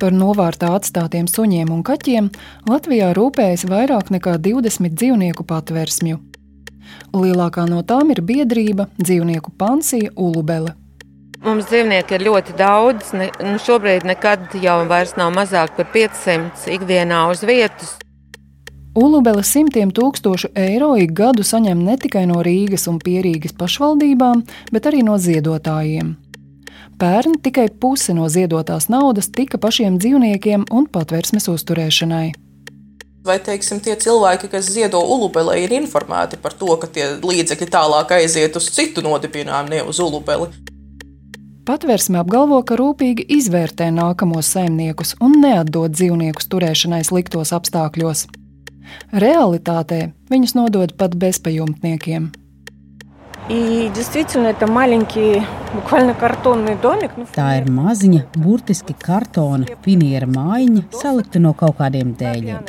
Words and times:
Par 0.00 0.14
novārtā 0.16 0.70
atstātiem 0.78 1.26
suņiem 1.28 1.68
un 1.74 1.82
kaķiem 1.84 2.30
Latvijā 2.70 3.10
rūpējas 3.16 3.66
vairāk 3.68 4.08
nekā 4.14 4.38
20 4.40 4.94
dzīvnieku 4.96 5.44
patversmju. 5.44 6.16
Lielākā 7.12 7.66
no 7.68 7.82
tām 7.84 8.12
ir 8.14 8.22
biedrība 8.24 8.86
dzīvnieku 8.96 9.52
pansija 9.60 10.14
Ulubele. 10.16 10.72
Mums 11.44 11.68
dzīvnieki 11.68 12.16
ir 12.16 12.24
ļoti 12.30 12.56
daudz. 12.56 13.12
Ne, 13.16 13.28
nu 13.44 13.60
šobrīd 13.60 14.06
nekad 14.08 14.56
jau 14.60 14.78
nav 14.88 15.34
mazāk 15.36 15.76
par 15.76 15.88
500 15.92 16.72
ikdienā 16.76 17.26
uz 17.32 17.44
vietas. 17.44 17.98
Ulubele 18.96 19.44
simtiem 19.44 19.92
tūkstošu 19.92 20.50
eiro 20.56 20.94
ik 20.96 21.12
gadu 21.12 21.44
saņem 21.44 21.84
ne 21.84 22.00
tikai 22.00 22.24
no 22.26 22.40
Rīgas 22.42 22.88
un 22.88 22.98
Pierīgas 22.98 23.52
pašvaldībām, 23.52 24.42
bet 24.72 24.88
arī 24.88 25.04
no 25.04 25.20
ziedotājiem. 25.20 26.16
Pērn 26.99 27.39
tikai 27.43 27.67
puse 27.79 28.13
no 28.15 28.29
ziedotās 28.31 28.87
naudas 28.87 29.27
tika 29.35 29.59
pašiem 29.59 29.97
dzīvniekiem 29.99 30.67
un 30.71 30.85
patvērsmes 30.87 31.49
uzturēšanai. 31.51 32.27
Vai 33.25 33.39
teiksim, 33.41 33.79
tie 33.81 33.95
cilvēki, 33.97 34.51
kas 34.51 34.69
ziedo 34.69 34.99
ulubelē, 35.01 35.57
ir 35.63 35.73
informēti 35.73 36.37
par 36.37 36.53
to, 36.53 36.69
ka 36.77 36.87
tie 36.87 37.07
līdzekļi 37.25 37.67
tālāk 37.73 38.13
aiziet 38.19 38.55
uz 38.59 38.69
citu 38.69 39.01
nodibinājumu, 39.01 39.73
ne 39.73 39.81
uz 39.81 39.99
ulubeli? 39.99 40.51
Patvērsme 41.65 42.21
apgalvo, 42.21 42.59
ka 42.61 42.77
rūpīgi 42.77 43.25
izvērtē 43.39 43.89
nākamos 43.89 44.51
saimniekus 44.53 45.15
un 45.25 45.39
neatdod 45.41 45.97
dzīvniekus 45.97 46.51
turēšanai 46.53 47.01
sliktos 47.07 47.55
apstākļos. 47.57 48.27
Realitātē 49.25 50.11
viņus 50.29 50.53
nodod 50.53 50.93
pat 50.93 51.17
bezpajumtniekiem. 51.17 52.31
И 53.49 53.91
действительно, 53.93 54.47
это 54.47 54.65
маленький, 54.65 55.35
буквально 55.35 55.35
картонный 55.35 55.43
домик. 55.43 55.58
Tā 57.30 57.44
ir 57.60 57.68
maziņa, 57.70 58.24
burtiski 58.42 58.94
kartona 58.98 59.76
finiera 59.84 60.26
mājiņa, 60.26 60.82
salikta 60.98 61.38
no 61.38 61.52
kaut 61.54 61.76
kādiem 61.78 62.10
dēļiem. 62.18 62.66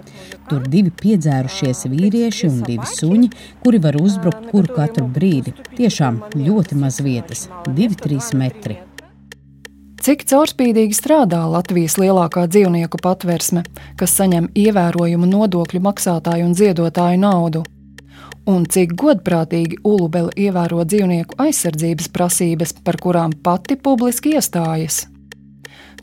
Tur 0.52 0.67
divi 0.70 0.94
piedzērušies 1.02 1.88
vīrieši 1.90 2.52
un 2.52 2.62
divi 2.67 2.86
suņi, 2.92 3.31
kuri 3.64 3.81
var 3.81 3.98
uzbrukt 3.98 4.52
kuru 4.52 4.78
katru 4.78 5.08
brīdi. 5.17 5.56
Tiešām 5.80 6.22
ļoti 6.36 6.78
maz 6.78 7.02
vietas- 7.02 7.48
2-3 7.80 8.36
metri. 8.38 8.78
Cik 10.02 10.23
caurspīdīgi 10.30 10.94
strādā 10.94 11.42
Latvijas 11.50 11.97
lielākā 11.97 12.47
dzīvnieku 12.53 13.02
patversme, 13.02 13.66
kas 13.97 14.14
saņem 14.14 14.53
ievērojumu 14.53 15.25
nodokļu 15.25 15.81
maksātāju 15.90 16.45
un 16.45 16.53
ziedotāju 16.53 17.18
naudu? 17.18 17.66
Un 18.50 18.66
cik 18.66 18.95
godprātīgi 18.97 19.81
Ulubela 19.88 20.31
ievēro 20.38 20.84
dzīvnieku 20.88 21.38
aizsardzības 21.42 22.09
prasības, 22.14 22.73
par 22.84 22.97
kurām 23.02 23.34
pati 23.44 23.78
publiski 23.78 24.36
iestājas. 24.38 25.06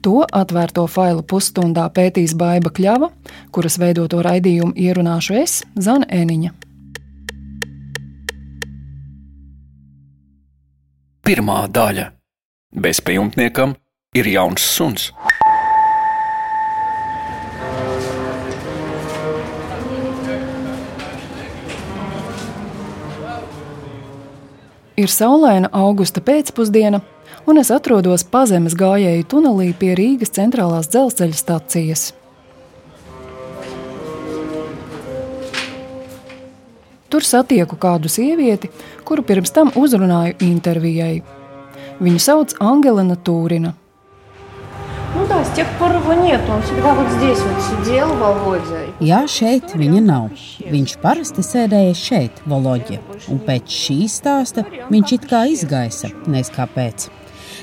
To 0.07 0.23
atvērto 0.23 0.85
failu 0.87 1.25
pusstundā 1.27 1.89
pētīs 1.91 2.37
Baiva 2.39 2.71
Kļava, 2.71 3.11
kuras 3.51 3.79
veidoto 3.83 4.23
raidījumu 4.23 4.77
ierunāšu 4.79 5.35
es, 5.41 5.63
Zana 5.75 6.07
Eniņa. 6.07 6.55
Pirmā 11.27 11.67
daļa- 11.69 12.07
bezpajumtniekam 12.85 13.75
ir 14.15 14.25
jauns 14.25 14.63
suns. 14.63 15.11
Ir 24.99 25.11
saulaina 25.15 25.69
augusta 25.71 26.19
pēcpusdiena, 26.19 26.99
un 27.47 27.61
es 27.61 27.69
atrodos 27.71 28.25
pazemes 28.27 28.75
gājēju 28.75 29.27
tunelī 29.31 29.69
pie 29.79 29.93
Rīgas 29.95 30.33
centrālās 30.35 30.91
dzelzceļa 30.91 31.39
stacijas. 31.39 32.09
Tur 37.09 37.25
satieku 37.25 37.79
kādu 37.81 38.11
sievieti, 38.11 38.73
kuru 39.07 39.23
pirms 39.23 39.55
tam 39.55 39.71
uzrunāju 39.79 40.35
intervijai. 40.45 41.23
Viņu 42.03 42.21
sauc 42.21 42.57
Angelina 42.59 43.15
Tūrina. 43.15 43.77
Nu 45.16 45.28
да, 45.28 45.44
с 45.46 45.52
тех 45.52 45.68
пор 45.78 45.92
его 45.92 46.14
нет. 46.14 46.42
Он 46.50 46.62
всегда 46.64 46.94
вот 46.94 47.08
здесь 47.12 47.38
вот 47.40 47.62
сидел, 47.62 48.08
Володя. 48.16 48.82
Jā, 49.00 49.24
šeit 49.30 49.76
viņa 49.78 50.02
nav. 50.02 50.32
Viņš 50.66 50.96
parasti 51.04 51.44
sēdēja 51.46 51.94
šeit, 51.94 52.40
Voloģi, 52.50 52.98
un 53.30 53.42
pēc 53.46 53.70
šī 53.70 53.98
stāsta 54.10 54.66
viņš 54.90 55.14
it 55.14 55.28
kā 55.30 55.44
izgaisa, 55.54 56.10
nezinu 56.26 56.58
kāpēc. 56.58 57.10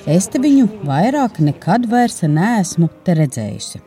Es 0.06 0.28
te 0.31 0.38
viņu 0.38 0.69
vairāk 0.87 1.41
nekad 1.43 1.88
vairs 1.91 2.22
neesmu 2.22 2.88
te 3.05 3.19
redzējusi. 3.19 3.83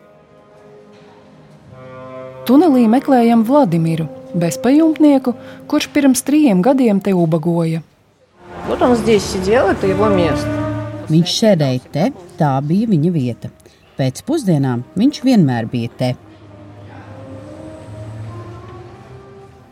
Tunelī 2.44 2.84
meklējam 2.92 3.46
Vladimiru, 3.48 4.10
bezpajumtnieku, 4.36 5.38
kurš 5.72 5.88
pirms 5.96 6.26
trījiem 6.28 6.60
gadiem 6.62 7.00
te 7.00 7.16
ubagoja. 7.16 7.82
Вот 8.68 8.82
он 8.82 8.96
здесь 8.96 9.24
сидел, 9.24 9.68
это 9.68 9.88
его 9.88 10.08
место. 10.08 10.57
Viņš 11.10 11.34
sēdēja 11.40 11.90
te, 11.94 12.06
tā 12.40 12.52
bija 12.66 12.90
viņa 12.90 13.12
vieta. 13.14 13.50
Pēc 13.98 14.24
pusdienām 14.26 14.86
viņš 14.98 15.20
vienmēr 15.26 15.68
bija 15.70 15.90
te. 15.98 16.14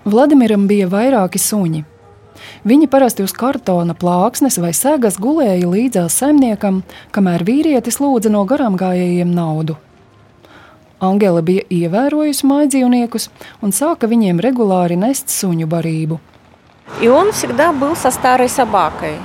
Vladimiram 0.05 0.67
bija 0.69 0.89
vairāki 0.91 1.39
suņi. 1.41 1.85
Viņi 2.65 2.87
parasti 2.89 3.23
uz 3.25 3.33
kartona 3.37 3.93
plāksnes 3.97 4.57
vai 4.61 4.71
sēgas 4.77 5.19
gulēja 5.21 5.69
līdzās 5.69 6.17
saimniekam, 6.21 6.81
kamēr 7.13 7.45
vīrietis 7.45 7.99
lūdza 8.01 8.31
no 8.33 8.43
garām 8.49 8.77
gājējiem 8.81 9.31
naudu. 9.33 9.77
Angela 11.01 11.41
bija 11.41 11.65
ievērojusi 11.73 12.45
mājdzīvniekus 12.49 13.29
un 13.65 13.73
sāka 13.73 14.09
viņiem 14.09 14.41
regulāri 14.45 14.99
nest 15.01 15.33
suņu 15.33 15.69
barību. 15.69 16.19
И 16.99 17.07
он 17.07 17.31
всегда 17.31 17.71
был 17.71 17.95
со 17.95 18.11
старой 18.11 18.49
собакой. 18.49 19.15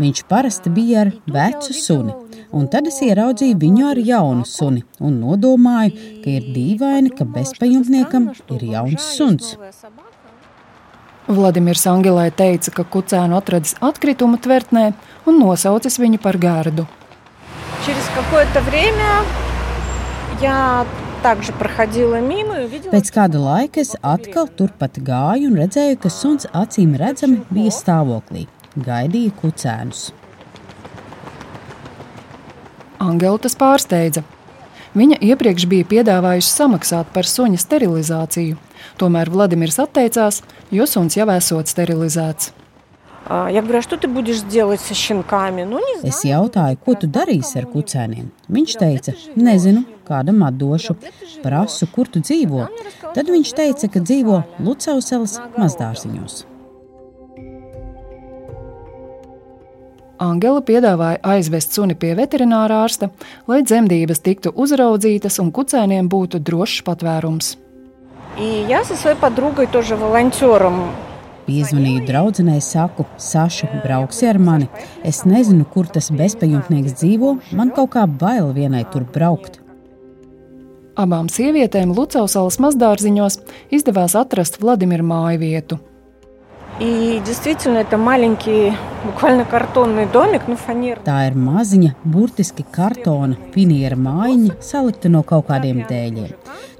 Viņš 0.00 0.22
parasti 0.28 0.70
bija 0.72 1.02
ar 1.04 1.10
vecu 1.28 1.74
suni, 1.76 2.14
un 2.56 2.68
tad 2.72 2.88
es 2.88 3.00
ieraudzīju 3.04 3.58
viņu 3.60 3.88
ar 3.90 3.98
jaunu 4.00 4.46
suni 4.48 4.84
un 5.00 5.18
nodomāju, 5.20 5.92
ka 6.24 6.32
ir 6.32 6.48
dīvaini, 6.54 7.12
ka 7.16 7.26
bezpajumtniekam 7.28 8.30
ir 8.56 8.64
jauns 8.72 9.10
suns. 9.18 9.52
Vladimirs 11.28 11.84
Angelē 11.86 12.30
teica, 12.34 12.72
ka 12.74 12.84
kucēnu 12.88 13.36
atradis 13.38 13.76
atkrituma 13.84 14.40
tvertnē 14.42 14.88
un 15.28 15.38
nosaucis 15.38 16.00
viņu 16.02 16.18
par 16.24 16.40
gārdu. 16.40 16.86
Pēc 22.92 23.12
kāda 23.14 23.38
laika 23.38 23.82
es 23.84 23.92
atkal 24.02 24.48
turpat 24.58 24.98
gāju 25.06 25.52
un 25.52 25.60
redzēju, 25.62 26.00
ka 26.02 26.10
suns 26.10 26.48
acīm 26.50 26.96
redzami 26.98 27.44
bija 27.52 27.74
stāvoklī 27.74 28.48
gaidīja 28.76 29.34
kucēnus. 29.40 30.10
Angela 33.02 33.40
tas 33.42 33.56
pārsteidza. 33.58 34.22
Viņa 34.92 35.22
iepriekš 35.24 35.66
bija 35.70 35.88
piedāvājusi 35.88 36.52
samaksāt 36.52 37.08
par 37.14 37.26
suņa 37.28 37.60
sterilizāciju, 37.60 38.58
tomēr 39.00 39.30
Vladimirs 39.32 39.80
atteicās, 39.80 40.42
jo 40.70 40.86
suns 40.86 41.16
jau 41.16 41.30
esot 41.32 41.72
sterilizēts. 41.72 42.52
Es 46.04 46.20
jautāju, 46.26 46.80
ko 46.84 46.98
tu 46.98 47.08
darīsi 47.08 47.60
ar 47.62 47.70
kucēniem? 47.72 48.28
Viņš 48.52 48.76
teica, 48.82 49.16
nezinu, 49.38 49.86
kādam 50.08 50.42
atdošu, 50.48 50.98
prasu, 51.44 51.88
kur 51.94 52.10
tu 52.12 52.20
dzīvo. 52.20 52.66
Tad 53.14 53.30
viņš 53.32 53.56
teica, 53.62 53.92
ka 53.94 54.02
dzīvo 54.02 54.42
Lucauselas 54.60 55.38
mazdārziņos. 55.56 56.42
Angela 60.22 60.60
piedāvāja 60.62 61.18
aizvest 61.34 61.74
suni 61.74 61.96
pie 61.98 62.12
veterinārā 62.14 62.82
ārsta, 62.84 63.08
lai 63.50 63.62
dzemdības 63.66 64.22
tiktu 64.22 64.52
uzraudzītas 64.64 65.40
un 65.42 65.50
kucēniem 65.54 66.10
būtu 66.12 66.38
drošs 66.46 66.84
patvērums. 66.86 67.56
Piezvanīju 71.42 72.04
draudzenei, 72.06 72.60
saku, 72.62 73.04
Saša, 73.18 73.66
brauksi 73.82 74.28
ar 74.30 74.38
mani. 74.38 74.68
Es 75.02 75.24
nezinu, 75.26 75.66
kur 75.66 75.90
tas 75.90 76.12
bezpajumtnieks 76.14 76.94
dzīvo, 77.02 77.34
man 77.58 77.74
kaut 77.74 77.96
kā 77.96 78.06
bail 78.06 78.54
vienai 78.54 78.84
tur 78.94 79.02
braukt. 79.02 79.58
Abām 81.02 81.26
sievietēm 81.32 81.96
Lucausalas 81.96 82.60
mazdārziņos 82.62 83.40
izdevās 83.74 84.14
atrast 84.14 84.60
Vladimiru 84.62 85.08
māju 85.08 85.40
vietu, 85.42 85.80
И 86.81 87.19
действительно, 87.25 87.79
это 87.79 87.97
маленький, 87.97 88.71
буквально 89.03 89.45
картонный 89.45 90.05
домик, 90.05 90.43
ну, 90.47 90.55
фанерный. 90.55 91.01
Tā 91.03 91.25
ir 91.25 91.33
maziņa, 91.33 91.95
burtiski 92.05 92.61
kartona 92.61 93.33
finiera 93.55 93.97
mājiņa, 93.97 94.59
salikta 94.61 95.09
no 95.09 95.23
kaut 95.25 95.47
kādiem 95.49 95.81
dēļiem. 95.89 96.35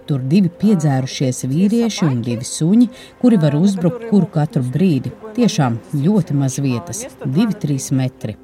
Tur 0.06 0.22
divi 0.22 0.52
piedzērušies 0.54 1.48
vīrieši 1.50 2.06
un 2.06 2.22
divi 2.22 2.46
suņi, 2.46 2.88
kuri 3.24 3.40
var 3.42 3.58
uzbrukt 3.58 4.06
kuru 4.12 4.30
katru 4.30 4.62
brīdi. 4.62 5.12
Tiešām 5.34 5.80
ļoti 5.98 6.38
maz 6.38 6.60
vietas - 6.62 7.26
2-3 7.26 7.90
metri. 7.92 8.38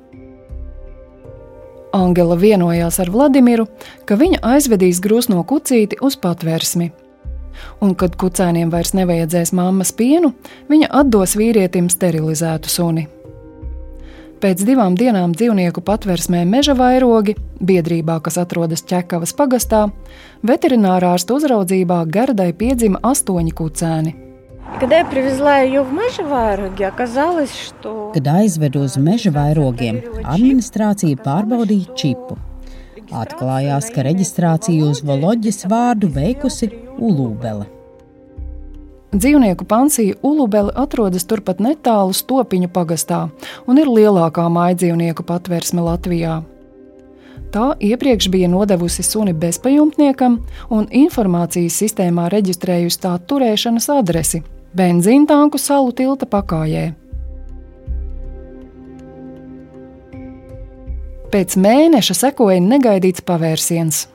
Angela 1.93 2.35
vienojās 2.35 2.99
ar 2.99 3.11
Vladimiru, 3.13 3.67
ka 4.05 4.15
viņa 4.15 4.41
aizvedīs 4.41 4.99
grūsno 4.99 5.45
kucīti 5.45 6.01
uz 6.01 6.17
patvērsmi. 6.17 6.91
un 7.80 7.94
kad 7.98 8.16
kucēniem 8.20 8.72
vairs 8.72 8.94
nevajadzēs 8.98 9.54
mammas 9.56 9.92
pienu, 9.92 10.32
viņa 10.68 10.90
atdos 11.02 11.36
vīrietim 11.38 11.88
sterilizētu 11.92 12.72
suni. 12.72 13.08
Pēc 14.38 14.60
divām 14.62 14.94
dienām 14.94 15.32
dzīvnieku 15.34 15.82
patversmē 15.82 16.44
meža 16.46 16.76
vairogi, 16.78 17.34
biedrībā, 17.58 18.20
kas 18.22 18.38
atrodas 18.38 18.84
Čekavas 18.86 19.34
pagastā, 19.34 19.88
veterinārārsta 20.46 21.34
uzraudzībā 21.34 22.04
Gardai 22.06 22.52
piedzima 22.54 23.02
astoņi 23.02 23.54
kucēni. 23.58 24.14
Kad, 24.78 24.92
kad 28.14 28.28
aizvedu 28.36 28.84
uz 28.86 28.98
meža 29.00 29.32
vairogiem, 29.34 30.04
administrācija 30.22 31.18
pārbaudīja 31.24 31.96
čipu. 31.98 32.38
Atklājās, 33.08 33.88
ka 33.94 34.04
reģistrāciju 34.04 34.90
uz 34.92 35.00
Voloģis 35.06 35.64
vārdu 35.70 36.10
veikusi 36.12 36.68
Ulūbele. 37.00 37.64
Dzīvnieku 39.08 39.64
pansija 39.64 40.18
Ulubele 40.22 40.74
atrodas 40.76 41.24
turpat 41.24 41.62
netālu 41.64 42.12
Stopiņu 42.12 42.68
pagastā 42.68 43.22
un 43.64 43.80
ir 43.80 43.88
lielākā 43.88 44.44
mājdzīvnieku 44.52 45.24
patvērsme 45.24 45.80
Latvijā. 45.86 46.42
Tā 47.48 47.70
iepriekš 47.80 48.28
bija 48.28 48.50
nodevusi 48.52 49.02
suni 49.02 49.32
bezpajumtniekam 49.32 50.36
un 50.68 50.88
informācijas 50.92 51.80
sistēmā 51.80 52.28
reģistrējusi 52.34 53.00
tā 53.06 53.16
turēšanas 53.24 53.88
adresi- 53.96 54.42
benzīntanku 54.78 55.56
salu 55.56 55.92
tilta 55.92 56.26
pakājē. 56.26 56.92
Pēc 61.28 61.58
mēneša 61.60 62.14
sekoja 62.16 62.60
negaidīts 62.64 63.20
pavērsiens. 63.28 64.06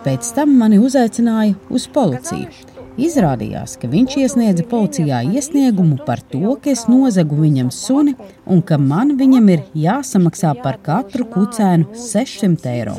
Pēc 0.00 0.30
tam 0.32 0.54
mani 0.56 0.80
uzaicināja 0.80 1.52
uz 1.68 1.84
policiju. 1.92 2.48
Izrādījās, 2.96 3.76
ka 3.80 3.92
viņš 3.92 4.16
iesniedza 4.24 4.64
policijā 4.72 5.20
iesniegumu 5.36 6.00
par 6.08 6.24
to, 6.32 6.56
ka 6.64 6.72
es 6.72 6.88
nozagu 6.88 7.36
viņam 7.44 7.68
suni 7.72 8.16
un 8.48 8.64
ka 8.64 8.80
man 8.80 9.12
viņam 9.20 9.52
ir 9.52 9.68
jāsamaksā 9.84 10.56
par 10.64 10.80
katru 10.80 11.28
kucēnu 11.28 11.92
600 12.08 12.72
eiro. 12.72 12.96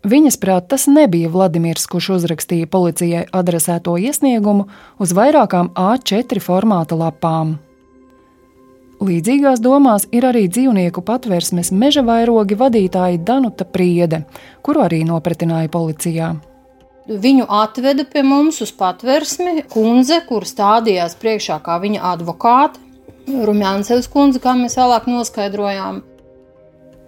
Viņas 0.00 0.38
prāt, 0.40 0.70
tas 0.72 0.86
nebija 0.88 1.28
Vladimirs, 1.28 1.84
kurš 1.90 2.14
uzrakstīja 2.14 2.68
policijai 2.72 3.26
adresēto 3.36 3.98
iesniegumu 4.00 4.64
uz 4.98 5.12
vairākām 5.12 5.74
A4 5.76 6.40
formāta 6.40 6.96
lapām. 6.96 7.58
Līdzīgās 9.00 9.60
domās 9.64 10.06
ir 10.12 10.24
arī 10.28 10.46
dzīvnieku 10.48 11.00
patvērsmes 11.04 11.70
meža 11.72 12.02
vairogi 12.04 12.56
vadītāja 12.56 13.20
Danuta 13.24 13.64
Priede, 13.64 14.24
kuru 14.64 14.86
arī 14.86 15.02
nopratināja 15.08 15.68
policijā. 15.72 16.34
Viņu 17.08 17.46
atveda 17.48 18.04
pie 18.08 18.22
mums 18.24 18.60
uz 18.64 18.72
patversmi 18.76 19.64
kundze, 19.72 20.20
kur 20.28 20.44
stādījās 20.48 21.16
priekšā 21.20 21.60
kā 21.64 21.76
viņa 21.80 22.04
advokāte. 22.12 22.80
Rumjānsevs 23.30 24.08
kundze, 24.12 24.40
kā 24.40 24.52
mēs 24.56 24.76
vēlāk 24.80 25.08
noskaidrojām. 25.08 26.02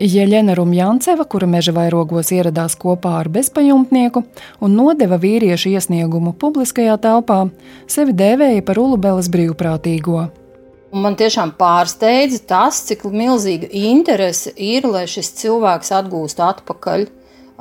Jeļena 0.01 0.55
Rumjanceva, 0.57 1.25
kura 1.29 1.47
meža 1.47 1.75
vairogos 1.77 2.33
ieradās 2.35 2.75
kopā 2.81 3.19
ar 3.21 3.29
bezpajumtnieku 3.31 4.25
un 4.65 4.77
nodeva 4.79 5.19
vīriešu 5.21 5.75
iesniegumu 5.77 6.33
publiskajā 6.41 6.97
telpā, 7.03 7.45
sevi 7.87 8.15
dēvēja 8.17 8.65
par 8.67 8.81
Ulubeles 8.83 9.29
brīvprātīgo. 9.33 10.29
Un 10.93 11.05
Man 11.07 11.17
tiešām 11.17 11.55
pārsteidza 11.57 12.43
tas, 12.51 12.83
cik 12.89 13.07
milzīga 13.09 13.71
interese 13.73 14.53
ir, 14.61 14.85
lai 14.85 15.07
šis 15.09 15.31
cilvēks 15.39 15.93
atgūst 15.97 16.43
atpakaļ 16.45 17.07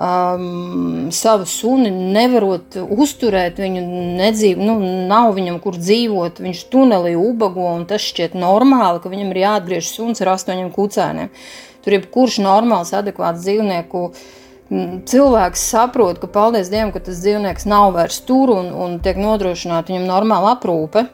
um, 0.01 1.07
savu 1.15 1.47
suni, 1.47 1.91
nevarot 1.91 2.75
uzturēt 2.81 3.61
viņu 3.61 3.83
nedzīvu, 4.19 4.67
nu, 4.67 4.77
nav 5.07 5.31
viņam 5.37 5.61
kur 5.63 5.79
dzīvot, 5.79 6.41
viņš 6.43 6.63
tunelī 6.73 7.15
ubago, 7.19 7.69
un 7.75 7.85
tas 7.87 8.03
šķiet 8.03 8.35
normāli, 8.39 8.99
ka 9.03 9.11
viņam 9.13 9.31
ir 9.31 9.43
jāatgriež 9.45 9.91
suns 9.93 10.23
ar 10.23 10.33
astoņiem 10.35 10.71
kucēniem. 10.75 11.31
Tur 11.81 11.97
jebkurš 11.97 12.39
normāls, 12.45 12.93
adekvāts 12.93 13.41
dzīvnieku 13.45 14.03
cilvēks 15.11 15.63
saprot, 15.73 16.19
ka 16.21 16.29
paldies 16.31 16.69
Dievam, 16.71 16.93
ka 16.93 17.01
tas 17.03 17.19
dzīvnieks 17.23 17.67
nav 17.67 17.91
vairs 17.97 18.21
tur 18.27 18.53
un, 18.55 18.69
un 18.71 18.99
tiek 19.03 19.19
nodrošināta 19.19 19.91
viņam 19.91 20.07
normāla 20.07 20.55
aprūpe. 20.55 21.07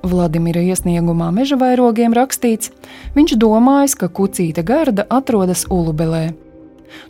Vladimira 0.00 0.62
iesniegumā 0.64 1.28
meža 1.36 1.58
vairogiem 1.60 2.14
rakstīts, 2.16 2.70
viņš 3.16 3.36
domājis, 3.36 3.98
ka 4.00 4.08
kucīta 4.08 4.64
garda 4.64 5.04
atrodas 5.12 5.66
Ulubelē. 5.68 6.30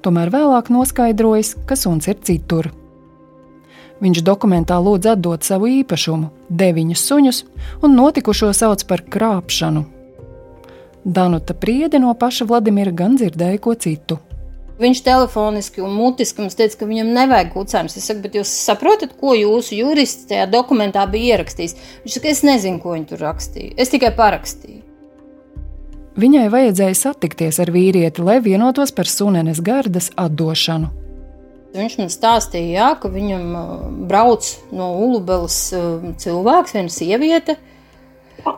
Tomēr 0.02 0.32
vēlāk 0.35 0.73
noskaidrojis, 0.75 1.55
ka 1.69 1.79
suns 1.79 2.11
ir 2.11 2.19
citur. 2.26 2.73
Viņš 4.00 4.25
dokumentā 4.25 4.81
lūdz 4.81 5.12
atdot 5.12 5.47
savu 5.47 5.69
īpašumu, 5.70 6.32
deviņus 6.50 7.06
suņus, 7.06 7.41
un 7.85 7.97
notikušo 8.00 8.50
sauc 8.56 8.82
par 8.88 9.05
krāpšanu. 9.06 10.00
Danuta 11.05 11.55
Priede 11.55 11.99
no 11.99 12.12
paša 12.14 12.44
Vladimira 12.44 12.93
gan 12.93 13.17
dzirdēja 13.17 13.61
ko 13.64 13.75
citu. 13.75 14.19
Viņš 14.81 15.00
telefoniski 15.05 15.82
un 15.85 15.93
mutiski 15.93 16.41
mums 16.41 16.56
teica, 16.56 16.79
ka 16.81 16.87
viņam 16.88 17.11
nevajag 17.12 17.50
kucēnus. 17.52 17.97
Es 18.00 18.06
saku, 18.08 18.23
bet 18.25 18.37
jūs 18.37 18.52
saprotat, 18.64 19.12
ko 19.20 19.35
jūsu 19.37 19.76
jurists 19.76 20.29
tajā 20.29 20.47
dokumentā 20.49 21.05
bija 21.08 21.37
ierakstījis? 21.37 21.75
Viņš 22.05 22.17
saka, 22.17 22.31
es 22.32 22.41
nezinu, 22.44 22.81
ko 22.81 22.94
viņi 22.94 23.11
tur 23.11 23.20
rakstīja. 23.25 23.75
Es 23.81 23.93
tikai 23.93 24.12
parakstīju. 24.17 24.81
Viņai 26.20 26.47
vajadzēja 26.52 26.97
satikties 26.97 27.61
ar 27.61 27.73
vīrieti, 27.73 28.25
lai 28.25 28.38
vienotos 28.44 28.93
par 28.93 29.08
sunenes 29.08 29.61
gardas 29.64 30.08
atdošanu. 30.20 30.88
Viņš 31.76 31.99
man 32.00 32.08
stāstīja, 32.12 32.70
jā, 32.73 32.88
ka 33.00 33.12
viņam 33.12 33.44
uh, 33.56 33.75
brauc 34.08 34.49
no 34.75 34.94
Ulubelas 35.05 35.61
uh, 35.76 36.08
cilvēks, 36.19 36.75
viena 36.75 36.93
sieviete, 36.93 37.56
uh, 37.56 37.80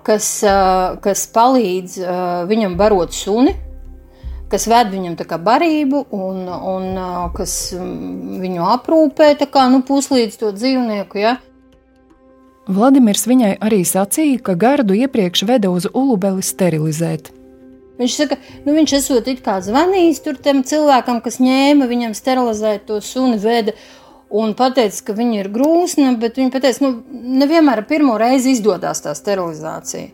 kas 0.07 1.27
palīdz 1.35 1.99
uh, 2.03 2.23
viņam 2.51 2.79
barot 2.81 3.15
suni, 3.17 3.55
kas 4.53 4.67
ved 4.69 4.91
viņam 4.93 5.17
tā 5.17 5.27
kā 5.29 5.39
barību 5.41 6.05
un, 6.13 6.45
un 6.47 6.89
kas 7.37 7.73
viņu 7.73 8.67
aprūpē 8.75 9.33
tā 9.41 9.49
kā 9.49 9.69
nu, 9.73 9.81
puslīdz 9.87 10.37
to 10.43 10.53
dzīvnieku. 10.57 11.21
Ja? 11.23 11.39
Vladimirs 12.69 13.25
viņai 13.27 13.57
arī 13.65 13.81
sacīja, 13.89 14.43
ka 14.45 14.55
gardu 14.55 14.95
iepriekš 14.95 15.47
veda 15.49 15.73
uz 15.73 15.89
Ulubeli 15.91 16.45
sterilizēt. 16.47 17.33
Viņš 18.01 18.15
saka, 18.17 18.39
nu 18.67 18.75
viņš 18.75 18.95
esot 18.99 19.27
it 19.31 19.43
kā 19.45 19.59
zvanījis 19.63 20.23
tam 20.43 20.63
cilvēkam, 20.67 21.21
kas 21.25 21.39
ņēma 21.43 21.89
viņam 21.91 22.15
sterilizēt 22.17 22.87
to 22.89 23.01
suni, 23.05 23.39
veda 23.43 23.75
un 24.33 24.57
pateica, 24.57 25.05
ka 25.07 25.15
viņa 25.19 25.39
ir 25.43 25.53
grūsna, 25.53 26.17
bet 26.21 26.41
viņa 26.41 26.55
pateica, 26.55 26.89
nu 26.89 27.23
nevienmēr 27.43 27.85
pirmo 27.89 28.17
reizi 28.21 28.57
izdodas 28.57 29.05
tā 29.05 29.15
sterilizācija. 29.19 30.11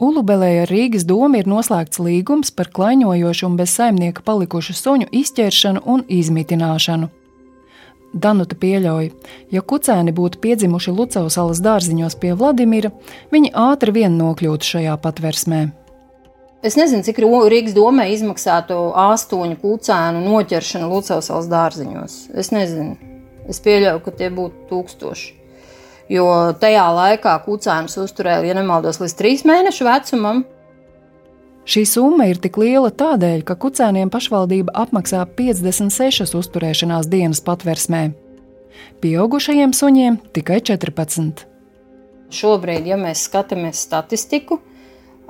Ulubelē 0.00 0.62
ar 0.62 0.70
Rīgas 0.72 1.04
domu 1.04 1.42
ir 1.42 1.48
noslēgts 1.50 2.00
līgums 2.00 2.48
par 2.56 2.70
klaiņojošu 2.72 3.44
un 3.50 3.56
bez 3.58 3.74
saimnieka 3.76 4.24
palikušu 4.24 4.72
suņu 4.72 5.10
izķeršanu 5.12 5.82
un 5.84 6.06
izmitināšanu. 6.08 7.10
Danuta 8.10 8.56
pieļauj, 8.58 9.10
ja 9.54 9.60
kucēni 9.62 10.14
būtu 10.16 10.40
piedzimuši 10.42 10.94
Lucavas 10.96 11.36
salas 11.36 11.60
dārziņos 11.62 12.16
pie 12.18 12.32
Vladimira, 12.34 12.90
viņi 13.30 13.52
ātri 13.54 13.94
vien 14.00 14.16
nokļūtu 14.18 14.72
šajā 14.72 14.96
patversmē. 15.04 15.60
Es 16.60 16.76
nezinu, 16.76 17.00
cik 17.06 17.22
Rīgas 17.24 17.72
domē 17.72 18.10
izmaksātu 18.12 18.76
astoņu 18.92 19.56
kucēnu 19.62 20.20
noķeršanu 20.26 20.90
Lucavas 20.92 21.48
dārziņos. 21.48 22.16
Es 22.36 22.52
nezinu. 22.52 22.98
Es 23.48 23.62
pieļauju, 23.64 24.02
ka 24.04 24.12
tie 24.12 24.28
būtu 24.34 24.68
tūkstoši. 24.68 25.30
Jo 26.10 26.26
tajā 26.60 26.84
laikā 26.92 27.32
kucēnus 27.46 27.96
uzturēja, 28.02 28.44
ja 28.50 28.56
nemaldos, 28.58 29.00
līdz 29.00 29.16
trīs 29.16 29.46
mēnešu 29.48 29.86
vecumam. 29.86 30.44
Šī 31.70 31.84
summa 31.86 32.26
ir 32.28 32.40
tik 32.42 32.58
liela 32.60 32.90
tādēļ, 32.92 33.44
ka 33.46 33.56
kucēniem 33.56 34.10
pašvaldība 34.12 34.74
apmaksā 34.84 35.22
56 35.38 36.34
uzturēšanās 36.36 37.08
dienas 37.08 37.40
patversmē. 37.46 38.10
Pieaugušajiem 39.00 39.72
suņiem 39.76 40.18
tikai 40.34 40.60
14. 40.66 41.46
Šobrīd, 42.30 42.90
ja 42.90 42.98
mēs 43.00 43.24
skatāmies 43.28 43.80
statistiku, 43.86 44.60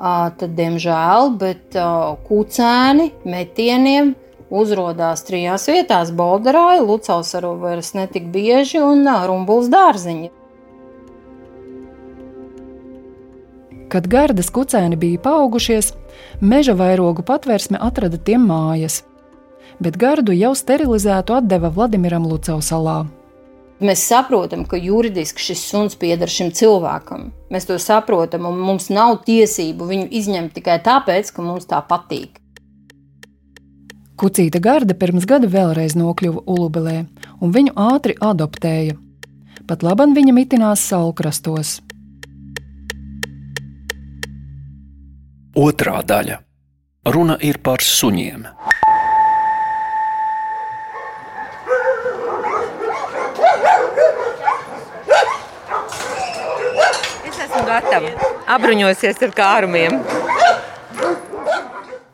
tad, 0.01 0.57
diemžēl, 0.57 1.35
bet 1.37 1.77
kucēni 2.27 3.11
metieniem 3.29 4.15
uzrādās 4.51 5.23
trijās 5.27 5.69
vietās- 5.69 6.11
Bolderāja, 6.21 6.83
Lucavs 6.87 7.35
arī 7.37 7.53
vairs 7.61 7.93
netik 7.95 8.33
bieži 8.33 8.81
un 8.81 9.05
Rumbuls 9.05 9.69
dārziņi. 9.69 10.31
Kad 13.91 14.07
gardas 14.07 14.51
kucēni 14.51 14.97
bija 14.97 15.19
paaugušies, 15.19 15.93
meža 16.41 16.75
vairogu 16.79 17.23
patvērsme 17.23 17.79
atrada 17.81 18.19
tiem 18.19 18.47
mājas, 18.47 19.03
bet 19.81 19.97
gardu 19.97 20.33
jau 20.33 20.55
sterilizētu 20.55 21.35
atdeva 21.35 21.71
Vladimiram 21.75 22.27
Lucavsalā. 22.27 23.20
Mēs 23.81 24.03
saprotam, 24.05 24.67
ka 24.69 24.77
juridiski 24.77 25.41
šis 25.41 25.63
suns 25.71 25.97
pieder 25.97 26.29
šim 26.29 26.51
cilvēkam. 26.53 27.31
Mēs 27.49 27.65
to 27.69 27.79
saprotam, 27.81 28.45
un 28.51 28.61
mums 28.61 28.91
nav 28.93 29.23
tiesību 29.25 29.89
viņu 29.89 30.09
izņemt 30.21 30.53
tikai 30.59 30.77
tāpēc, 30.85 31.33
ka 31.33 31.45
mums 31.45 31.69
tā 31.71 31.81
patīk. 31.89 32.37
Kucīta 34.21 34.61
garda 34.61 34.93
pirms 34.93 35.25
gada 35.25 35.49
vēlreiz 35.49 35.97
nokļuva 35.97 36.45
Ulubelē, 36.45 36.99
un 37.41 37.55
viņu 37.57 37.73
ātri 37.73 38.19
adoptēja. 38.21 38.99
Pat 39.65 39.81
labam 39.87 40.13
viņa 40.13 40.35
mitinās 40.37 40.85
salkrastos. 40.85 41.79
Otrā 45.57 46.03
daļa. 46.05 46.37
Runa 47.09 47.39
ir 47.41 47.57
par 47.65 47.81
suņiem. 47.81 48.45
Es 57.41 57.50
esmu 57.61 57.69
gatava 57.69 58.11
apbruņosies 58.49 59.21
ar 59.23 59.33
kārumiem. 59.37 60.01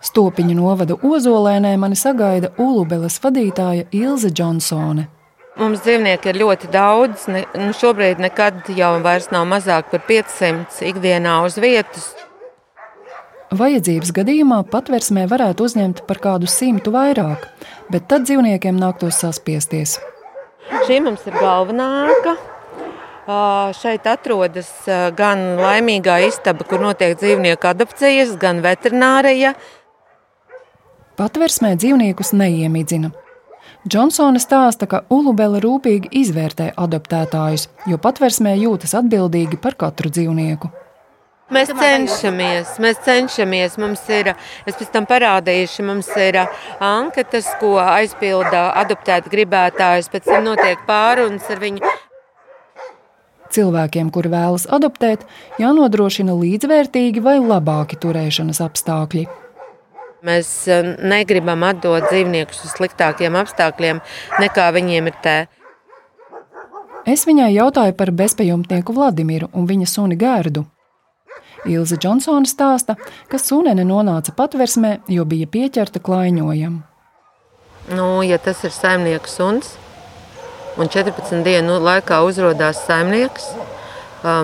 Stopiņu 0.03 0.55
novada 0.57 0.97
Ozolēnē 1.03 1.77
mani 1.79 1.97
sagaida 1.97 2.53
Ulubeles 2.59 3.19
vadītāja 3.23 3.87
Ilze 3.93 4.31
Džonsone. 4.31 5.09
Mums 5.57 5.81
dzīvnieki 5.85 6.31
ir 6.31 6.39
ļoti 6.43 6.69
daudz. 6.73 7.29
Ne, 7.33 7.47
nu 7.57 7.73
šobrīd 7.73 8.21
nekad 8.21 8.69
jau 8.77 8.97
vairs 9.03 9.31
nav 9.33 9.47
mazāk 9.49 9.91
par 9.91 10.03
500 10.09 10.83
ikdienā 10.91 11.39
uz 11.47 11.57
vietas. 11.57 12.11
Vajadzības 13.57 14.11
gadījumā 14.13 14.65
patversmē 14.69 15.25
varētu 15.31 15.65
uzņemt 15.65 16.03
par 16.09 16.21
kādu 16.21 16.51
simtu 16.51 16.93
vairāk, 16.93 17.47
bet 17.93 18.09
tad 18.11 18.27
dzīvniekiem 18.27 18.77
nāktos 18.77 19.23
saspiesties. 19.23 19.97
Šī 20.85 21.01
mums 21.05 21.25
ir 21.31 21.39
galvenā. 21.39 21.89
Šeit 23.27 24.07
atrodas 24.07 24.69
gan 25.19 25.41
laimīgā 25.59 26.21
istaba, 26.29 26.63
kur 26.69 26.79
notiek 26.85 27.17
dzīvnieku 27.19 27.67
adopcijas, 27.73 28.37
gan 28.39 28.63
veterinārija. 28.63 29.57
Patversmē 31.19 31.75
dzīvniekus 31.81 32.31
neiemidzina. 32.37 33.11
Džonsone 33.87 34.39
stāsta, 34.43 34.87
ka 34.91 35.03
Ulubela 35.11 35.59
rūpīgi 35.63 36.11
izvērtē 36.23 36.73
adoptētājus, 36.79 37.69
jo 37.91 37.99
patversmē 38.03 38.57
jūtas 38.59 38.95
atbildīgi 38.99 39.59
par 39.63 39.75
katru 39.79 40.11
dzīvnieku. 40.11 40.71
Mēs 41.55 41.71
cenšamies, 41.71 42.73
mēs 42.83 42.99
cenšamies. 43.07 43.77
Mums 43.79 44.01
ir, 44.11 44.33
es 44.67 44.75
pēc 44.75 44.89
tam 44.91 45.07
parādīšu, 45.07 45.85
mums 45.87 46.09
ir 46.19 46.41
anketas, 46.83 47.47
ko 47.61 47.77
aizpilda 47.79 48.73
adoptēt 48.83 49.31
gribētājs. 49.31 50.11
Pēc 50.11 50.27
tam 50.27 50.49
notiek 50.49 50.83
pārunas 50.89 51.47
ar 51.55 51.63
viņu. 51.63 51.85
Cilvēkiem, 53.55 54.11
kuri 54.15 54.31
vēlas 54.33 54.67
adoptēt, 54.73 55.25
jānodrošina 55.63 56.35
līdzvērtīgi 56.37 57.23
vai 57.23 57.39
labāki 57.41 57.99
turēšanas 58.03 58.63
apstākļi. 58.65 59.27
Mēs 60.27 60.49
negribam 61.07 61.63
atdot 61.69 62.09
dzīvniekus 62.09 62.65
uz 62.67 62.73
sliktākiem 62.75 63.37
apstākļiem, 63.39 64.01
nekā 64.43 64.71
viņiem 64.75 65.11
ir 65.13 65.21
te. 65.23 65.37
Es 67.07 67.23
viņai 67.29 67.53
jautāju 67.55 67.95
par 67.95 68.11
bezpajumtnieku 68.11 68.97
Vladimiru 68.97 69.53
un 69.55 69.69
viņa 69.71 69.87
suni 69.87 70.19
Gērdu. 70.19 70.65
Ilze 71.71 71.99
Džonsone 71.99 72.49
stāsta, 72.51 72.97
ka 73.31 73.39
sunene 73.39 73.85
nonāca 73.87 74.35
patversmē, 74.35 75.01
jo 75.11 75.25
bija 75.29 75.47
pieķerta 75.51 76.03
klaiņojam. 76.03 76.81
Nu, 77.95 78.07
ja 78.27 78.39
tas 78.43 78.65
ir 78.67 78.75
saimnieks 78.75 79.37
suns, 79.39 79.75
un 80.77 80.89
14 80.93 81.43
dienu 81.47 81.79
laikā 81.83 82.21
uzrādās 82.27 82.83
saimnieks, 82.87 83.51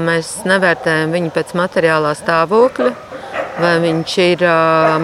mēs 0.07 0.35
nevērtējam 0.49 1.15
viņu 1.15 1.33
pēc 1.35 1.55
materiālā 1.59 2.12
stāvokļa, 2.19 2.93
vai 3.62 3.73
viņš 3.83 4.19
ir 4.27 4.45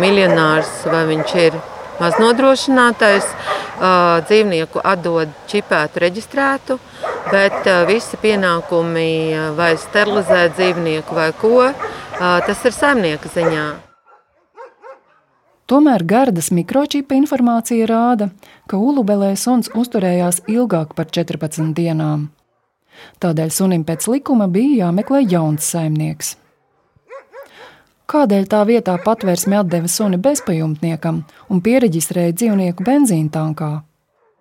miljonārs, 0.01 0.71
vai 0.89 1.05
viņš 1.11 1.35
ir 1.47 1.59
maznodrošinātais. 1.99 3.27
Dzīvnieku 3.79 4.81
atdod 4.83 5.31
čipētu, 5.51 6.03
reģistrētu, 6.03 6.79
bet 7.31 7.69
visi 7.87 8.19
pienākumi 8.19 9.11
vai 9.59 9.75
sterilizēt 9.79 10.57
dzīvnieku 10.59 11.15
vai 11.15 11.29
ko, 11.39 11.69
tas 12.19 12.65
ir 12.67 12.75
saimnieka 12.75 13.31
ziņā. 13.37 13.88
Tomēr 15.69 16.01
gardas 16.09 16.47
mikročipa 16.49 17.13
informācija 17.13 17.85
rāda, 17.91 18.31
ka 18.71 18.79
ulubelē 18.81 19.35
suns 19.37 19.69
uzturējās 19.77 20.41
ilgāk 20.49 20.95
par 20.97 21.11
14 21.13 21.75
dienām. 21.77 22.31
Tādēļ 23.21 23.53
sunim 23.53 23.85
pēc 23.85 24.07
likuma 24.09 24.47
bija 24.49 24.87
jāmeklē 24.87 25.21
jauns 25.29 25.69
saimnieks. 25.69 26.37
Kādēļ 28.09 28.49
tā 28.49 28.63
vietā 28.65 28.95
patvērsme 29.05 29.61
atdeva 29.61 29.93
suni 29.93 30.17
bezpajumtniekam 30.17 31.21
un 31.53 31.61
pieregistrēja 31.61 32.33
dzīvnieku 32.33 32.89
benzīna 32.89 33.29
tankā? 33.37 33.73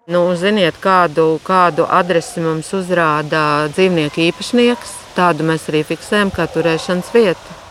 Nu, 0.08 0.24
ziniet, 0.40 0.80
kādu, 0.80 1.34
kādu 1.44 1.84
adresi 1.92 2.40
mums 2.40 2.72
uzrāda 2.72 3.68
dzīvnieku 3.76 4.30
īpašnieks, 4.30 4.96
tādu 5.20 5.52
mēs 5.52 5.68
arī 5.68 5.84
fiksējam 5.92 6.32
kā 6.32 6.48
turēšanas 6.56 7.12
vietu. 7.12 7.67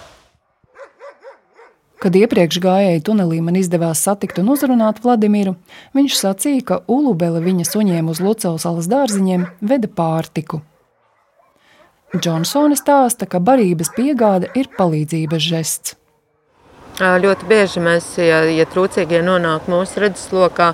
Kad 1.97 2.17
iepriekš 2.19 2.61
gājēji 2.61 3.05
tunelī 3.09 3.41
man 3.41 3.57
izdevās 3.57 4.03
satikt 4.05 4.43
un 4.43 4.50
uzrunāt 4.53 5.00
Vladimiru, 5.05 5.55
viņš 5.97 6.17
sacīja, 6.21 6.65
ka 6.69 6.81
Ulubele 6.93 7.41
viņa 7.41 7.65
suņiem 7.71 8.11
uz 8.12 8.21
Lucavas 8.21 8.67
salas 8.69 8.88
dārziņiem 8.93 9.47
veda 9.65 9.88
pārtiku. 9.88 10.61
Džonsone 12.17 12.76
stāsta, 12.76 13.26
ka 13.26 13.41
barības 13.41 13.95
piegāde 13.97 14.53
ir 14.55 14.69
palīdzības 14.76 15.49
žests. 15.53 15.97
Ļoti 16.97 17.45
bieži 17.49 17.81
mēs, 17.85 18.07
ja, 18.17 18.38
ja 18.49 18.65
trūcīgie 18.73 19.19
nonāk 19.25 19.67
mūsu 19.69 20.00
redzeslokā, 20.00 20.71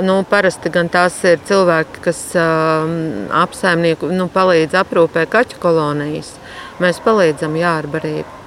nu, 0.00 0.22
parasti 0.28 0.72
gan 0.72 0.88
tās 0.88 1.18
ir 1.28 1.42
cilvēki, 1.44 2.00
kas 2.06 2.22
um, 2.40 2.94
apsaimnieku 3.36 4.08
nu, 4.08 4.30
palīdz 4.32 4.78
aprūpē 4.80 5.26
kaķu 5.28 5.60
kolonijas. 5.60 6.32
Mēs 6.80 7.04
palīdzam 7.04 7.60
jā, 7.60 7.76
ar 7.82 7.90
barību. 7.92 8.37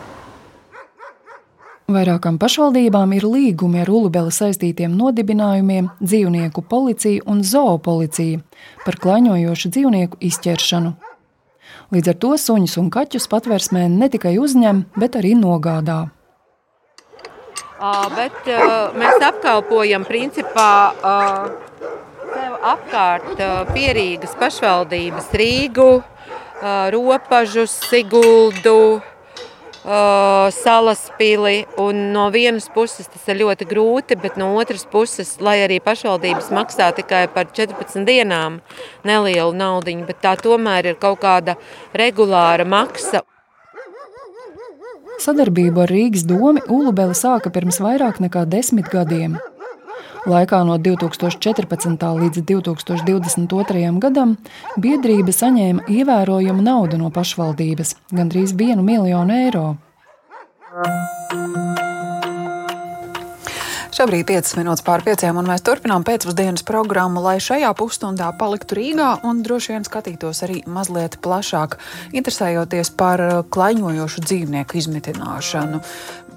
Vairākām 1.92 2.38
pašvaldībām 2.40 3.12
ir 3.18 3.26
līgumi 3.28 3.82
ar 3.84 3.90
Ulubeli 3.92 4.32
saistītiem 4.32 4.94
nodibinājumiem, 4.96 5.90
dzīvnieku 6.00 6.64
policiju 6.72 7.26
un 7.28 7.42
zoopoliciju 7.44 8.40
par 8.86 8.98
klaņojošu 9.02 9.72
dzīvnieku 9.76 10.20
izķeršanu. 10.30 10.94
Līdz 11.92 12.14
ar 12.14 12.18
to 12.24 12.32
suņus 12.40 12.78
un 12.80 12.88
kaķus 12.94 13.28
patvērsmē 13.32 13.90
ne 13.92 14.08
tikai 14.14 14.38
uzņem, 14.40 14.86
bet 14.96 15.18
arī 15.20 15.34
nogādā. 15.36 16.06
Bet 18.16 18.48
mēs 18.96 19.28
apkalpojam 19.28 20.08
principā 20.08 20.72
sev 22.32 22.58
apkārt 22.72 23.42
pierīgas 23.76 24.38
pašvaldības 24.40 25.32
Rīgu, 25.36 25.90
Ropažu, 26.94 27.66
Siguldu, 27.68 29.02
salaspili. 29.84 31.66
No 31.94 32.30
vienas 32.34 32.70
puses 32.74 33.10
tas 33.10 33.28
ir 33.32 33.42
ļoti 33.42 33.68
grūti, 33.70 34.18
bet 34.22 34.38
no 34.38 34.54
otras 34.60 34.86
puses, 34.86 35.38
lai 35.42 35.60
arī 35.66 35.80
pašvaldības 35.84 36.52
maksā 36.54 36.92
tikai 36.98 37.28
par 37.34 37.50
14 37.52 38.06
dienām 38.06 38.62
nelielu 39.08 39.54
naudu, 39.54 39.98
bet 40.06 40.22
tā 40.22 40.36
tomēr 40.38 40.94
ir 40.94 41.02
kaut 41.02 41.22
kāda 41.24 41.58
regulāra 41.94 42.66
maksa. 42.66 43.24
Sadarbību 45.22 45.84
ar 45.84 45.92
Rīgas 45.94 46.24
domu 46.26 46.64
Ulubeli 46.66 47.14
sāka 47.14 47.52
pirms 47.54 47.78
vairāk 47.84 48.18
nekā 48.24 48.48
desmit 48.50 48.90
gadiem. 48.90 49.38
Laikā 50.29 50.62
no 50.67 50.77
2014. 50.77 51.98
līdz 52.22 52.43
2022. 52.46 54.00
gadam 54.00 54.36
biedrība 54.77 55.34
saņēma 55.34 55.88
ievērojumu 55.89 56.62
naudu 56.62 57.01
no 57.01 57.10
pašvaldības- 57.10 57.96
gandrīz 58.17 58.53
1 58.53 58.84
miljonu 58.86 59.34
eiro. 59.34 59.77
Šobrīd 63.91 64.24
5 64.29 64.55
minūtes 64.55 64.81
pār 64.81 65.03
5, 65.05 65.27
un 65.36 65.46
mēs 65.46 65.62
turpinām 65.62 66.01
pēcpusdienas 66.08 66.63
programmu, 66.65 67.20
lai 67.22 67.36
šajā 67.43 67.70
pusstundā 67.77 68.29
paliktu 68.39 68.77
Rīgā 68.79 69.10
un 69.27 69.43
droši 69.43 69.75
vien 69.75 69.84
skatītos 69.86 70.39
arī 70.48 70.62
mazliet 70.65 71.20
plašāk, 71.22 71.75
interesējoties 72.15 72.93
par 72.98 73.22
klaiņojošu 73.51 74.24
dzīvnieku 74.24 74.79
izmitināšanu. 74.79 75.84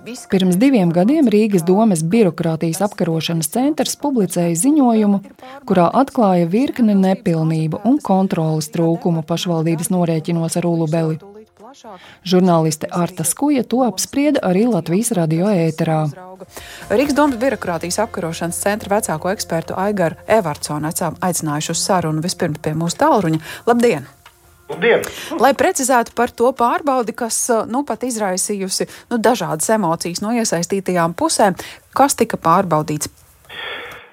Pirms 0.04 0.58
diviem 0.60 0.90
gadiem 0.92 1.28
Rīgas 1.32 1.62
domes 1.64 2.02
birokrātijas 2.04 2.82
apkarošanas 2.84 3.48
centrs 3.54 3.94
publicēja 4.00 4.56
ziņojumu, 4.60 5.20
kurā 5.64 5.86
atklāja 6.00 6.48
virkni 6.52 6.96
nepilnību 6.98 7.80
un 7.88 7.96
kontrolas 8.04 8.68
trūkumu 8.74 9.22
pašvaldības 9.24 9.88
norēķinos 9.94 10.58
ar 10.60 10.68
Ulubeli. 10.68 11.16
Žurnāliste 12.22 12.90
Arta 12.92 13.24
Skuja 13.24 13.64
to 13.64 13.80
apsprieda 13.86 14.42
arī 14.46 14.66
Latvijas 14.68 15.14
radio 15.16 15.48
ēterā. 15.48 16.02
Rīgas 16.92 17.16
domas 17.16 17.40
birokrātijas 17.40 18.02
apkarošanas 18.04 18.60
centra 18.60 18.98
vecāko 18.98 19.32
ekspertu 19.32 19.78
Aigaru 19.86 20.20
Evartsonu 20.28 20.92
esam 20.92 21.16
aicinājuši 21.24 21.72
uz 21.72 21.86
sarunu 21.86 22.22
vispirms 22.24 22.60
pie 22.60 22.76
mūsu 22.76 23.00
tālruņa. 23.00 23.40
Labdien! 23.70 24.12
Labdien! 24.72 25.04
Lai 25.40 25.52
precizētu 25.56 26.14
par 26.16 26.32
to 26.32 26.48
pārbaudi, 26.56 27.12
kas 27.16 27.36
nu 27.68 27.84
pat 27.84 28.06
izraisījusi 28.06 28.86
nu, 29.12 29.18
dažādas 29.20 29.68
emocijas 29.76 30.22
no 30.24 30.32
iesaistītajām 30.32 31.12
pusēm, 31.18 31.58
kas 31.92 32.16
tika 32.16 32.40
pārbaudīts? 32.40 33.12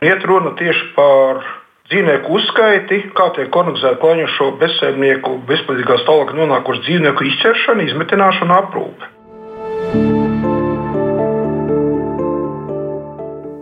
Iet 0.03 0.25
runa 0.27 0.51
tieši 0.59 0.91
par 0.97 1.43
dzīvnieku 1.91 2.35
uzskaiti, 2.35 3.01
kā 3.15 3.29
tiek 3.37 3.55
organizēta 3.55 3.99
klaņošo 4.03 4.51
bezsēmnieku, 4.59 5.37
bezpalīdzīgā 5.47 5.99
stāvoklī 6.03 6.43
nonākušu 6.43 6.85
dzīvnieku 6.87 7.27
izķeršana, 7.31 7.87
izmetināšana 7.87 8.47
un 8.51 8.55
aprūpe. 8.59 9.11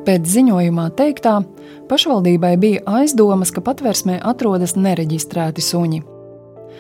Pēc 0.09 0.29
ziņojumā 0.33 0.87
teiktā, 0.97 1.41
pašvaldībai 1.89 2.55
bija 2.61 2.85
aizdomas, 3.01 3.51
ka 3.53 3.61
patversmē 3.61 4.17
atrodas 4.25 4.73
nereģistrēti 4.73 5.61
suņi. 5.61 6.18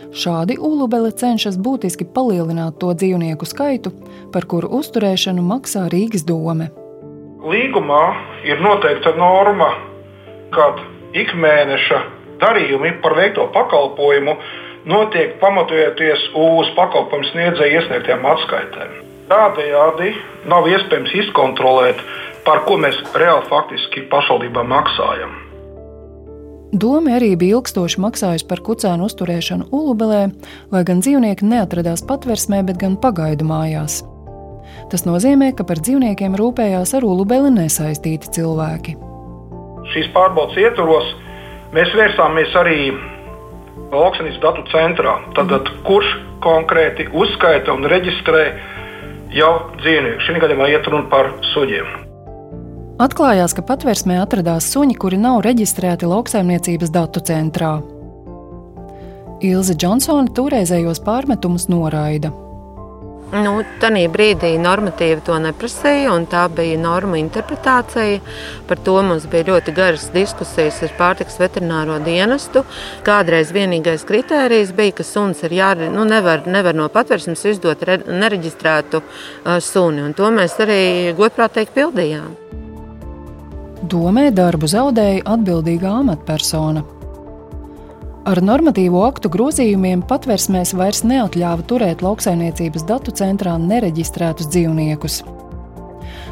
Šādi 0.09 0.57
Ulubele 0.57 1.11
cenšas 1.11 1.57
būtiski 1.61 2.07
palielināt 2.15 2.79
to 2.81 2.93
dzīvnieku 2.93 3.45
skaitu, 3.45 3.91
par 4.33 4.47
kuru 4.49 4.71
uzturēšanu 4.79 5.43
maksā 5.45 5.87
Rīgas 5.93 6.25
dome. 6.27 6.69
Līgumā 7.39 8.05
ir 8.43 8.61
noteikta 8.63 9.13
norma, 9.17 9.69
kad 10.55 10.81
ikmēneša 11.15 11.99
darījumi 12.41 12.95
par 13.03 13.15
veikto 13.19 13.45
pakalpojumu 13.53 14.35
notiek 14.89 15.37
pamatojoties 15.43 16.29
uz 16.39 16.71
pakalpojumu 16.77 17.29
sniedzēju 17.31 17.79
iesniegtiem 17.79 18.25
atskaitēm. 18.33 18.97
Tādējādi 19.29 20.13
nav 20.49 20.67
iespējams 20.71 21.13
izkontrolēt 21.23 22.01
par 22.47 22.63
ko 22.65 22.79
mēs 22.81 22.97
reāli 23.13 23.45
faktiski 23.51 24.07
pašvaldībām 24.09 24.71
maksājam. 24.73 25.35
Doma 26.69 27.15
arī 27.17 27.31
bija 27.33 27.57
ilgstoši 27.57 27.97
maksājusi 28.03 28.45
par 28.45 28.59
kucēnu 28.61 29.07
uzturēšanu 29.09 29.71
Ulubelē, 29.73 30.27
lai 30.69 30.81
gan 30.85 30.99
dzīvnieki 31.01 31.47
neatradās 31.49 32.03
patversmē, 32.05 32.61
bet 32.67 32.77
gan 32.77 32.93
pagaidu 33.01 33.47
mājās. 33.49 34.03
Tas 34.91 35.01
nozīmē, 35.07 35.49
ka 35.57 35.65
par 35.65 35.81
dzīvniekiem 35.81 36.37
rūpējās 36.37 36.93
ar 36.93 37.07
Ulubeli 37.09 37.49
nesaistīti 37.55 38.29
cilvēki. 38.37 38.93
Šīs 39.89 40.11
pārbaudas 40.13 40.59
ietvaros 40.61 41.09
mēs 41.73 41.95
vērsāmies 41.97 42.53
arī 42.61 42.77
lauksaimniecības 43.89 44.43
datu 44.43 44.65
centrā. 44.69 45.15
Tad, 45.39 45.71
kurš 45.89 46.11
konkrēti 46.45 47.07
uzskaita 47.09 47.73
un 47.73 47.89
reģistrē 47.89 48.45
jau 49.33 49.55
dzīvnieku? 49.81 50.21
Šī 50.21 50.37
gadījumā 50.45 50.69
iet 50.75 50.91
runa 50.93 51.09
par 51.09 51.33
suņiem. 51.55 52.08
Atklājās, 52.99 53.53
ka 53.55 53.63
patvērsmē 53.63 54.17
atradās 54.19 54.65
suņi, 54.73 54.97
kuri 54.99 55.15
nav 55.23 55.37
reģistrēti 55.45 56.07
lauksaimniecības 56.11 56.89
datu 56.91 57.21
centrā. 57.23 57.77
Ilze 59.39 59.71
Džonsone 59.79 60.33
toreizējos 60.35 60.99
pārmetumus 61.05 61.69
noraida. 61.71 62.33
Nu, 63.29 63.53
Tanī 63.79 64.01
brīdī 64.11 64.49
normatīvi 64.59 65.23
to 65.23 65.37
neprasīja, 65.39 66.11
un 66.11 66.25
tā 66.27 66.43
bija 66.51 66.75
norma 66.81 67.21
interpretācija. 67.21 68.19
Par 68.67 68.83
to 68.83 68.97
mums 69.05 69.29
bija 69.31 69.47
ļoti 69.53 69.77
garas 69.79 70.09
diskusijas 70.11 70.81
ar 70.83 70.95
pārtiks 70.99 71.39
veterināro 71.39 72.01
dienestu. 72.03 72.65
Kādreiz 73.07 73.55
vienīgais 73.55 74.03
kritērijs 74.09 74.75
bija, 74.75 74.97
ka 74.99 75.07
suns 75.07 75.45
ir 75.47 75.55
jā, 75.55 75.71
nu, 75.87 76.03
nevar, 76.09 76.43
nevar 76.51 76.75
no 76.75 76.91
patvērsmes 76.91 77.47
izdot 77.53 77.87
re, 77.87 78.01
nereģistrētu 78.11 79.05
uh, 79.05 79.59
suni, 79.63 80.03
un 80.03 80.17
to 80.17 80.33
mēs 80.35 80.59
arī 80.65 80.81
godprātīgi 81.15 81.77
pildījām. 81.79 82.58
Domē 83.89 84.27
darbu 84.35 84.67
zaudēja 84.69 85.23
atbildīgā 85.33 85.89
amatpersona. 86.03 86.83
Ar 88.29 88.41
normatīvo 88.45 88.99
aktu 89.07 89.31
grozījumiem 89.33 90.03
patversmēs 90.05 90.75
vairs 90.77 91.01
neatļāva 91.09 91.65
turēt 91.65 92.03
lauksaimniecības 92.05 92.85
datu 92.85 93.15
centrā 93.17 93.55
nereģistrētus 93.63 94.51
dzīvniekus. 94.53 95.23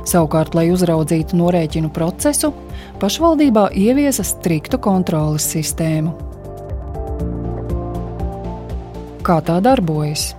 Savukārt, 0.05 0.53
lai 0.53 0.67
uzraudzītu 0.75 1.39
norēķinu 1.39 1.89
procesu, 1.95 2.53
pašvaldībā 3.01 3.71
ieviesa 3.73 4.27
striktu 4.27 4.77
kontrolas 4.77 5.49
sistēmu. 5.49 6.13
Kā 9.25 9.41
tā 9.41 9.57
darbojas? 9.65 10.29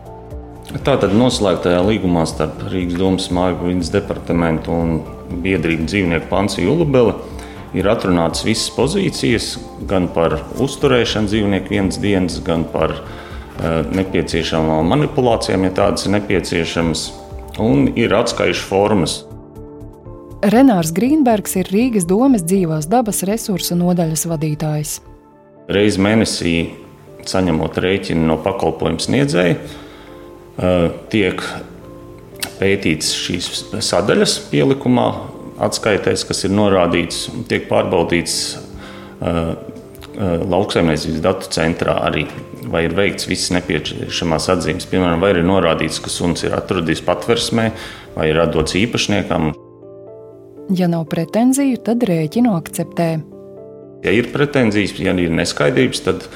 Tātad 0.87 1.17
noslēgtajā 1.19 1.83
līgumā 1.83 2.29
starp 2.31 2.69
Rīgas 2.71 3.01
domas 3.01 3.33
māju 3.35 3.65
vidas 3.65 3.91
departamentu 3.91 4.77
un 4.77 4.99
biedrību 5.31 5.87
dzīvnieku 5.89 6.29
pansiju 6.31 6.73
Ulubele 6.75 7.15
ir 7.77 7.89
atrunātas 7.91 8.45
visas 8.47 8.71
pozīcijas 8.75 9.49
gan 9.89 10.09
par 10.15 10.39
uzturēšanu 10.61 11.31
dzīvnieku 11.31 11.75
vienas 11.75 11.99
dienas, 12.01 12.39
gan 12.45 12.65
par 12.73 12.95
uh, 12.97 13.83
nepieciešamām 13.93 14.89
manipulācijām, 14.95 15.67
ja 15.69 15.75
tādas 15.83 16.07
ir 16.09 16.15
nepieciešamas, 16.17 17.09
un 17.61 17.91
ir 17.99 18.15
atskaišu 18.17 18.65
formas. 18.71 19.19
Renārs 20.39 20.95
Grīnbergs 20.95 21.59
ir 21.59 21.69
Rīgas 21.75 22.07
domas 22.09 22.47
dzīvās 22.47 22.87
dabas 22.89 23.25
resursu 23.27 23.77
nodaļas 23.77 24.25
vadītājs. 24.31 24.95
Reizi 25.69 26.01
mēnesī 26.01 26.55
saņemot 27.29 27.77
rēķinu 27.83 28.25
no 28.31 28.39
pakalpojumu 28.41 29.03
sniedzēja, 29.03 29.59
Eh, 30.59 30.91
tiek 31.07 31.43
pētīts 32.59 33.15
šīs 33.17 33.51
sadaļas 33.85 34.39
pielikumā, 34.53 35.09
atskaitēs, 35.65 36.25
kas 36.29 36.45
ir 36.47 36.55
norādīts, 36.55 37.27
tiek 37.51 37.67
pārbaudīts 37.71 38.37
uh, 38.55 39.55
lauksaimniecības 40.19 41.23
datu 41.23 41.51
centrā 41.55 41.95
arī, 42.09 42.27
vai 42.69 42.85
ir 42.89 42.95
veikts 42.99 43.29
visas 43.31 43.53
nepieciešamās 43.55 44.49
atzīmes. 44.55 44.89
Piemēram, 44.91 45.23
vai 45.23 45.33
ir 45.35 45.43
norādīts, 45.47 46.01
ka 46.03 46.13
suns 46.13 46.45
ir 46.47 46.57
atradies 46.59 47.03
patversmē, 47.07 47.71
vai 48.17 48.31
ir 48.33 48.41
atdots 48.43 48.77
īpašniekam. 48.79 49.53
Ja 50.77 50.91
nav 50.91 51.07
pretenziju, 51.09 51.79
tad 51.87 52.05
rēķinu 52.05 52.53
akceptē. 52.59 53.09
Ja 54.05 54.15
ir 54.15 54.29
pretenzijas, 54.35 54.95
ja 55.01 55.15
ir 55.17 55.33
neskaidrības, 55.35 56.03
tad 56.07 56.27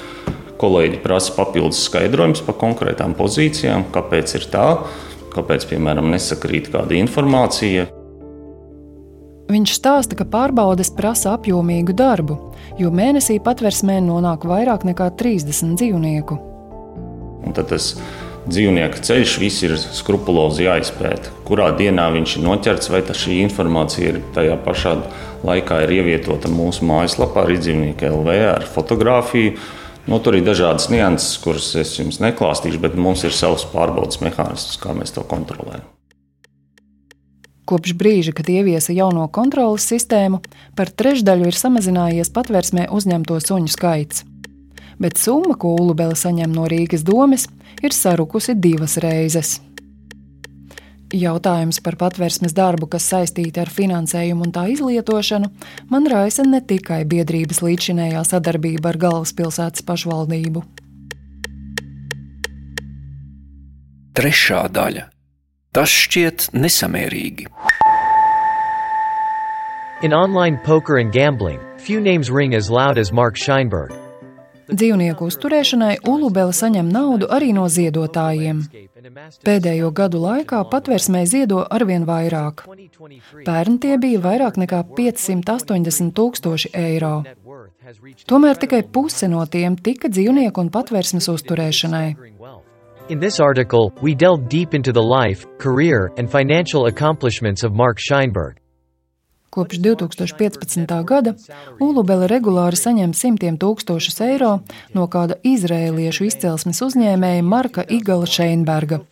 kolēģi 0.62 1.02
prasa 1.02 1.35
papildus 1.37 1.82
skaidrojumus 1.88 2.42
par 2.46 2.56
konkrētām 2.61 3.16
pozīcijām, 3.18 3.88
kāpēc 3.94 4.37
ir 4.38 4.46
tā, 4.50 4.66
kāpēc, 5.36 5.66
piemēram, 5.70 6.10
nesakrīt 6.12 6.70
kāda 6.72 6.96
informācija. 6.98 7.88
Viņš 9.52 9.74
stāsta, 9.76 10.16
ka 10.16 10.24
pārbaudes 10.28 10.92
prasa 10.96 11.34
apjomīgu 11.36 11.92
darbu, 11.98 12.38
jo 12.80 12.92
mēnesī 12.94 13.36
patversmē 13.42 13.98
nonāk 14.04 14.46
vairāk 14.48 14.86
nekā 14.88 15.10
30 15.18 15.74
dzīvnieku. 15.80 16.38
Un 17.42 17.56
tad 17.56 17.72
tas 17.72 17.96
dzīvnieku 18.46 19.02
ceļš 19.06 19.34
viss 19.42 19.64
ir 19.66 19.74
skrupulozi 19.78 20.66
jāizpēta. 20.66 21.34
Kurā 21.46 21.70
dienā 21.78 22.08
viņš 22.14 22.38
ir 22.38 22.46
noķerts, 22.46 22.90
vai 22.90 23.02
šī 23.04 23.42
informācija 23.42 24.14
ir 24.14 24.22
tajā 24.34 24.56
pašā 24.64 24.96
laikā 25.46 25.82
ir 25.84 25.94
ievietota 25.98 26.50
mūsu 26.50 26.86
mājaslapā, 26.88 27.46
arī 27.46 27.60
dzīvnieku 27.60 28.08
LV 28.08 28.40
ar 28.54 28.66
fotografiju 28.66 29.54
Nu, 30.10 30.18
tur 30.18 30.34
ir 30.34 30.42
dažādas 30.42 30.88
nianses, 30.90 31.36
kuras 31.42 31.68
es 31.78 31.94
jums 31.94 32.18
neklāstīšu, 32.22 32.80
bet 32.82 32.98
mums 32.98 33.22
ir 33.22 33.34
savs 33.34 33.62
pārbaudas 33.70 34.18
mehānisms, 34.22 34.78
kā 34.82 34.96
mēs 34.98 35.14
to 35.14 35.22
kontrolējam. 35.22 35.86
Kopš 37.70 37.94
brīža, 37.94 38.34
kad 38.34 38.50
ieviesa 38.50 38.92
jauno 38.92 39.28
kontrolas 39.30 39.86
sistēmu, 39.86 40.42
par 40.74 40.90
trešdaļu 40.90 41.46
ir 41.46 41.56
samazinājies 41.56 42.32
patvērsmē 42.34 42.88
uzņemto 42.90 43.38
suņu 43.38 43.70
skaits. 43.70 44.24
Bet 44.98 45.22
summa, 45.22 45.54
ko 45.54 45.76
Ulubele 45.78 46.18
saņem 46.18 46.50
no 46.52 46.66
Rīgas 46.70 47.06
domes, 47.06 47.46
ir 47.82 47.94
sarukusi 47.94 48.58
divas 48.58 48.98
reizes. 49.02 49.60
Jautājums 51.12 51.77
par 51.85 51.98
patvērsmes 52.01 52.55
darbu, 52.57 52.87
kas 52.94 53.05
saistīti 53.12 53.61
ar 53.61 53.68
finansējumu 53.68 54.46
un 54.46 54.53
tā 54.55 54.64
izlietošanu, 54.72 55.51
man 55.92 56.09
raisa 56.09 56.44
ne 56.48 56.62
tikai 56.64 57.03
biedrības 57.05 57.61
līdzšinējā 57.61 58.22
sadarbība 58.25 58.94
ar 58.94 58.98
galvaspilsētas 59.03 59.85
pašvaldību. 59.85 60.64
Trešā 64.16 64.62
daļa. 64.72 65.09
Tas 65.72 65.92
šķiet 65.92 66.51
nesamērīgi. 66.57 67.48
In 70.03 70.16
online 70.16 70.59
poker 70.64 70.96
and 70.96 71.12
gambling, 71.12 71.61
few 71.79 72.01
names 72.01 72.31
ring 72.31 72.55
as 72.55 72.70
loud 72.70 72.98
as 72.98 73.12
Mark 73.12 73.37
Scheinberg. 73.37 73.92
Dzīvnieku 74.72 75.29
uzturēšanai 75.29 75.98
Ulubela 76.09 76.53
saņem 76.57 76.88
naudu 76.88 77.29
arī 77.29 77.53
no 77.53 77.68
ziedotājiem. 77.68 78.64
Pēdējo 79.44 79.90
gadu 79.92 80.20
laikā 80.22 80.62
patvērsmē 80.72 81.22
ziedo 81.29 81.62
arvien 81.77 82.07
vairāk. 82.09 82.64
Pērn 83.46 83.79
tie 83.83 83.98
bija 84.01 84.20
vairāk 84.25 84.59
nekā 84.62 84.83
580 84.96 86.14
tūkstoši 86.16 86.72
eiro. 86.79 87.14
Tomēr 88.31 88.61
tikai 88.62 88.83
puse 88.96 89.29
no 89.29 89.44
tiem 89.46 89.77
tika 89.77 90.09
dzīvnieku 90.09 90.64
un 90.64 90.72
patvērsmes 90.72 91.29
uzturēšanai. 91.35 92.09
In 93.09 93.18
this 93.18 93.40
article, 93.40 93.92
we 94.01 94.14
delve 94.14 94.48
deep 94.48 94.75
into 94.75 94.92
the 94.92 95.03
life, 95.03 95.44
career, 95.59 96.12
and 96.16 96.31
financial 96.31 96.87
accomplishments 96.87 97.64
of 97.64 97.75
Mark 97.75 97.98
Scheinberg. 97.98 98.62
Kopš 99.52 99.78
2015. 99.84 101.04
gada 101.04 101.34
Ulubele 101.76 102.24
regulāri 102.30 102.78
saņem 102.80 103.10
simtiem 103.12 103.58
tūkstošus 103.60 104.22
eiro 104.24 104.52
no 104.96 105.04
kāda 105.12 105.36
izrēliešu 105.44 106.24
izcelsmes 106.30 106.80
uzņēmēja 106.86 107.42
Marka 107.44 107.84
Igala 107.84 108.24
Šeinberga. 108.24 109.02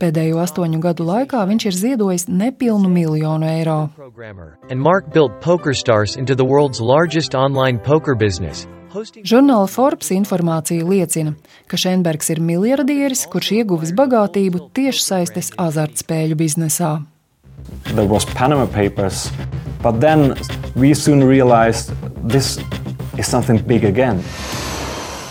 Pēdējo 0.00 0.40
astoņu 0.46 0.80
gadu 0.80 1.04
laikā 1.10 1.44
viņš 1.52 1.68
ir 1.68 1.78
ziedojis 1.82 2.24
nepilnu 2.32 2.88
miljonu 2.88 3.52
eiro. 3.52 3.78
Žurnāla 9.28 9.68
Forbes 9.68 10.12
informācija 10.14 10.88
liecina, 10.88 11.36
ka 11.68 11.76
Šenbergs 11.76 12.32
ir 12.32 12.40
miljardieris, 12.40 13.28
kurš 13.28 13.58
ieguvis 13.60 13.92
bagātību 13.92 14.70
tieši 14.72 15.10
saistes 15.12 15.52
azartspēļu 15.60 16.46
biznesā. 16.46 16.94
There 17.94 18.08
was 18.08 18.24
Panama 18.24 18.66
Papers, 18.66 19.30
but 19.82 20.00
then 20.00 20.34
we 20.74 20.94
soon 20.94 21.24
realized 21.24 21.92
this 22.28 22.58
is 23.18 23.26
something 23.26 23.58
big 23.66 23.84
again. 23.84 24.22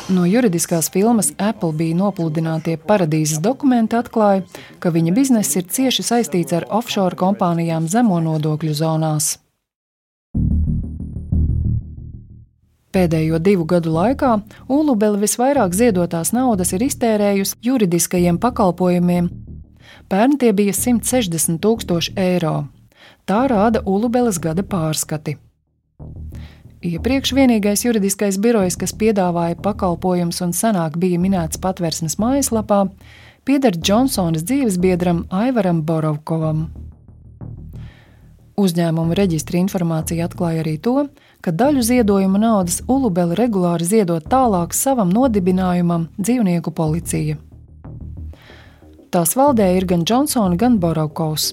No 0.10 0.26
juridiskās 0.26 0.90
filmas 0.92 1.32
Apple 1.40 1.72
bija 1.74 1.96
nopludinātie 1.96 2.76
paradīzes 2.78 3.40
dokumenti 3.42 3.96
atklāja, 3.96 4.44
ka 4.80 4.92
viņa 4.92 5.14
bizness 5.16 5.56
ir 5.56 5.64
cieši 5.64 6.04
saistīts 6.04 6.54
ar 6.54 6.68
offshore 6.70 7.16
kompānijām 7.16 7.88
zemo 7.88 8.20
nodokļu 8.22 8.76
zonās. 8.78 9.38
Pēdējo 12.94 13.40
divu 13.42 13.66
gadu 13.66 13.90
laikā 13.96 14.36
Ulubele 14.70 15.18
visvairāk 15.24 15.74
ziedotās 15.74 16.30
naudas 16.36 16.76
ir 16.76 16.84
iztērējusi 16.86 17.58
juridiskajiem 17.66 18.38
pakalpojumiem. 18.44 19.32
Pērn 20.14 20.36
tie 20.38 20.52
bija 20.54 20.76
160 20.78 21.58
tūkstoši 21.58 22.12
eiro. 22.22 22.68
Tā 23.26 23.40
rāda 23.50 23.80
Ulubeles 23.90 24.38
gada 24.38 24.62
pārskati. 24.62 25.40
Iepriekš 26.86 27.32
vienīgais 27.34 27.82
juridiskais 27.82 28.38
birojs, 28.38 28.76
kas 28.78 28.92
piedāvāja 28.94 29.56
pakalpojumus 29.66 30.44
un 30.46 30.52
senāk 30.54 31.00
bija 31.02 31.18
minēts 31.18 31.58
patvērsnes 31.64 32.20
mājaslapā, 32.22 32.84
pieder 33.42 33.74
Džonsonas 33.74 34.46
dzīvesbiedram 34.46 35.24
Aivaram 35.34 35.80
Borovkovam. 35.88 36.68
Uzņēmuma 38.62 39.18
reģistra 39.18 39.58
informācija 39.64 40.28
atklāja 40.30 40.62
arī 40.62 40.76
to, 40.78 41.08
ka 41.42 41.56
daļu 41.64 41.88
ziedojuma 41.90 42.44
naudas 42.44 42.84
Ulubele 42.86 43.34
regulāri 43.42 43.90
ziedot 43.96 44.30
tālāk 44.30 44.78
savam 44.78 45.10
nodibinājumam 45.10 46.06
dzīvnieku 46.22 46.76
policija. 46.78 47.40
Tās 49.14 49.36
valdē 49.38 49.68
ir 49.78 49.86
gan 49.86 50.02
Džonsona, 50.10 50.56
gan 50.58 50.80
Boraukovs. 50.82 51.52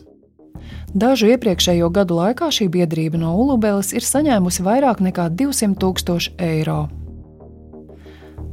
Dažu 0.96 1.28
iepriekšējo 1.34 1.90
gadu 1.92 2.16
laikā 2.16 2.48
šī 2.56 2.70
biedrība 2.72 3.20
no 3.20 3.34
Ulubeles 3.36 3.92
ir 3.92 4.06
saņēmusi 4.06 4.64
vairāk 4.64 5.02
nekā 5.04 5.26
200 5.36 5.76
tūkstoši 5.82 6.32
eiro. 6.40 6.86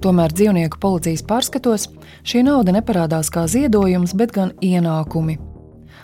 Tomēr 0.03 0.35
dzīvnieku 0.35 0.81
policijas 0.83 1.23
pārskatos 1.23 1.87
šī 2.27 2.43
nauda 2.49 2.75
neparādās 2.75 3.31
kā 3.31 3.45
ziedojums, 3.47 4.11
bet 4.11 4.35
gan 4.35 4.51
ienākumi. 4.59 5.39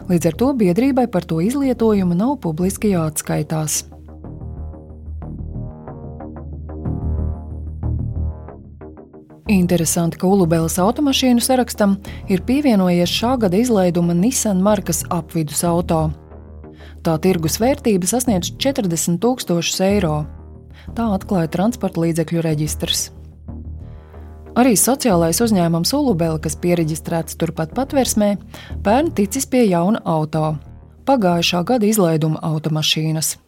Līdz 0.08 0.32
ar 0.32 0.40
to 0.40 0.54
biedrībai 0.64 1.10
par 1.12 1.28
to 1.28 1.42
izlietojumu 1.44 2.16
nav 2.16 2.38
publiski 2.40 2.96
jāatskaitās. 2.96 3.84
Interesanti, 9.48 10.18
ka 10.18 10.28
Ulubelas 10.28 10.78
automašīnu 10.80 11.44
sarakstam 11.44 11.98
ir 12.32 12.46
pievienojies 12.48 13.12
šā 13.12 13.34
gada 13.42 13.60
izlaiduma 13.60 14.16
Nissan 14.16 14.62
markas 14.64 15.04
apvidus 15.12 15.66
auto. 15.68 16.06
Tā 17.04 17.18
tirgus 17.20 17.60
vērtība 17.60 18.08
sasniedz 18.08 18.54
40 18.56 19.20
tūkstošus 19.20 19.84
eiro. 19.84 20.22
Tā 20.96 21.10
atklāja 21.12 21.52
transporta 21.52 22.06
līdzekļu 22.06 22.46
reģistrs. 22.46 23.10
Arī 24.56 24.78
sociālais 24.80 25.42
uzņēmums 25.44 25.92
Ulubela, 25.98 26.40
kas 26.40 26.56
pieregistrēts 26.56 27.36
turpat 27.36 27.74
patversmē, 27.76 28.38
pērn 28.86 29.12
ticis 29.12 29.50
pie 29.50 29.66
jauna 29.68 30.00
auto- 30.06 30.56
pagājušā 31.10 31.66
gada 31.66 31.86
izlaiduma 31.86 32.40
automašīnas. 32.40 33.43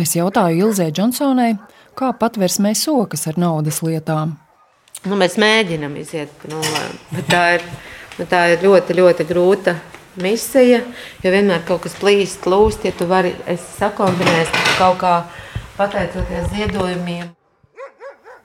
Es 0.00 0.14
jautāju 0.16 0.64
Ilzē 0.64 0.86
Džonsonai, 0.96 1.50
kā 1.98 2.14
patversmē 2.16 2.70
sokas 2.78 3.26
ar 3.28 3.36
naudas 3.40 3.82
lietām. 3.84 4.38
Nu, 5.04 5.16
mēs 5.20 5.36
mēģinām 5.40 5.96
iziet 6.00 6.32
pa 6.40 6.48
nulēm, 6.52 6.94
bet 7.12 7.28
tā 7.28 7.42
ir, 7.58 7.66
bet 8.16 8.30
tā 8.32 8.40
ir 8.54 8.64
ļoti, 8.64 8.96
ļoti 8.96 9.26
grūta 9.28 9.74
misija, 10.20 10.80
jo 11.20 11.32
vienmēr 11.34 11.66
kaut 11.68 11.84
kas 11.84 11.98
plīst, 12.00 12.48
lūst, 12.48 12.86
ja 12.88 12.94
tu 12.96 13.08
vari 13.10 13.34
sakombinēt 13.76 14.56
kaut 14.78 14.98
kā 15.02 15.14
pateicoties 15.76 16.48
ziedojumiem. 16.54 17.30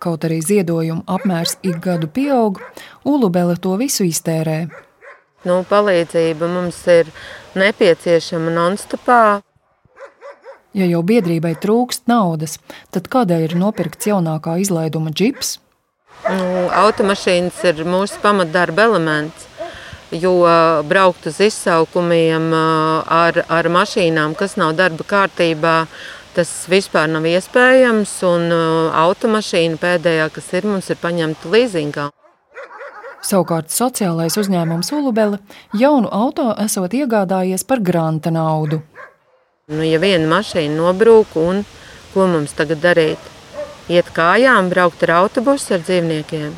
Kaut 0.04 0.28
arī 0.28 0.42
ziedojumu 0.44 1.06
apmērs 1.08 1.56
ik 1.64 1.80
gadu 1.84 2.12
pieaug, 2.12 2.60
Ulubele 3.08 3.56
to 3.62 3.78
visu 3.80 4.04
iztērē. 4.04 4.66
Nu, 5.46 5.62
palīdzība 5.70 6.52
mums 6.52 6.84
ir 6.92 7.12
nepieciešama 7.56 8.52
non-stopā. 8.54 9.22
Ja 10.76 10.84
jau 10.90 11.00
biedrībai 11.08 11.54
trūkst 11.64 12.10
naudas, 12.12 12.58
tad 12.92 13.06
kādēļ 13.08 13.46
ir 13.46 13.54
nopirkts 13.56 14.10
jaunākā 14.10 14.58
izlaiduma 14.60 15.14
džips? 15.16 15.54
Nu, 16.26 16.66
automašīnas 16.76 17.62
ir 17.70 17.84
mūsu 17.88 18.20
pamatdarba 18.24 18.90
elements. 18.90 19.46
Jo 20.12 20.34
braukt 20.88 21.30
uz 21.32 21.40
izsaukumiem 21.42 22.52
ar, 22.54 23.40
ar 23.48 23.70
mašīnām, 23.72 24.36
kas 24.36 24.58
nav 24.60 24.76
darba 24.76 25.08
kārtībā, 25.08 25.76
tas 26.36 26.52
vispār 26.72 27.08
nav 27.14 27.24
iespējams. 27.30 28.18
Un 28.28 28.52
automašīna 29.06 29.80
pēdējā, 29.80 30.28
kas 30.36 30.52
ir, 30.60 30.68
mums 30.68 30.92
ir 30.92 31.00
paņemta 31.00 31.52
līzingā. 31.56 32.10
Savukārt 33.26 33.72
sociālais 33.74 34.36
uzņēmums 34.38 34.92
Ulubele 34.94 35.40
jaunu 35.74 36.12
auto 36.12 36.52
esot 36.62 36.94
iegādājies 36.94 37.64
par 37.66 37.80
granta 37.82 38.34
naudu. 38.34 38.84
Nu, 39.66 39.82
ja 39.82 39.98
viena 39.98 40.28
mašīna 40.30 40.76
nobrūk, 40.78 41.32
un 41.42 41.64
ko 42.14 42.28
mums 42.30 42.52
tagad 42.54 42.84
darīt? 42.84 43.32
Iet 43.90 44.12
kājām, 44.14 44.68
braukt 44.70 45.02
ar 45.08 45.16
autobusu 45.24 45.74
ar 45.74 45.82
dzīvniekiem. 45.82 46.52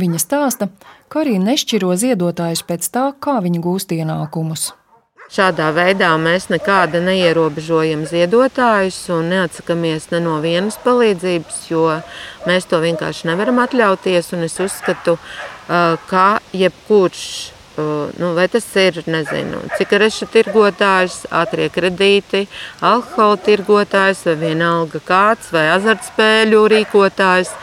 Viņa 0.00 0.18
stāsta, 0.18 0.66
ka 1.06 1.20
arī 1.22 1.36
nešķiro 1.38 1.92
ziedotājus 1.94 2.64
pēc 2.66 2.88
tā, 2.90 3.04
kā 3.22 3.36
viņi 3.44 3.62
gūst 3.62 3.94
ienākumus. 3.94 4.72
Šādā 5.30 5.68
veidā 5.70 6.10
mēs 6.18 6.48
nekāda 6.50 6.98
neierobežojam 7.06 8.02
ziedotājus 8.10 8.98
un 9.14 9.30
neatsakāmies 9.30 10.10
ne 10.10 10.22
no 10.26 10.40
vienas 10.42 10.74
palīdzības, 10.82 11.62
jo 11.70 11.86
mēs 12.50 12.66
to 12.66 12.82
vienkārši 12.82 13.30
nevaram 13.30 13.62
atļauties. 13.62 14.34
Es 14.42 14.58
uzskatu, 14.66 15.20
ka 16.10 16.26
jebkurš 16.50 17.30
nu, 18.18 18.32
vai 18.34 18.48
tas 18.48 18.66
ir 18.76 19.00
nezinu, 19.06 19.60
cigarešu 19.78 20.26
tirgotājs, 20.32 21.22
ātrie 21.30 21.68
kredīti, 21.72 22.44
alkohola 22.84 23.38
tirgotājs 23.46 24.24
vai 24.26 24.36
vienalga 24.42 25.00
kāds 25.06 25.52
vai 25.54 25.68
azartspēļu 25.76 26.62
rīkotājs. 26.74 27.54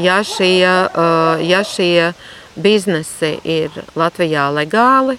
Ja 0.00 0.22
šie, 0.24 0.64
ja 1.50 1.62
šie 1.66 2.12
biznesi 2.56 3.36
ir 3.44 3.74
Latvijā 3.96 4.48
legāli, 4.54 5.18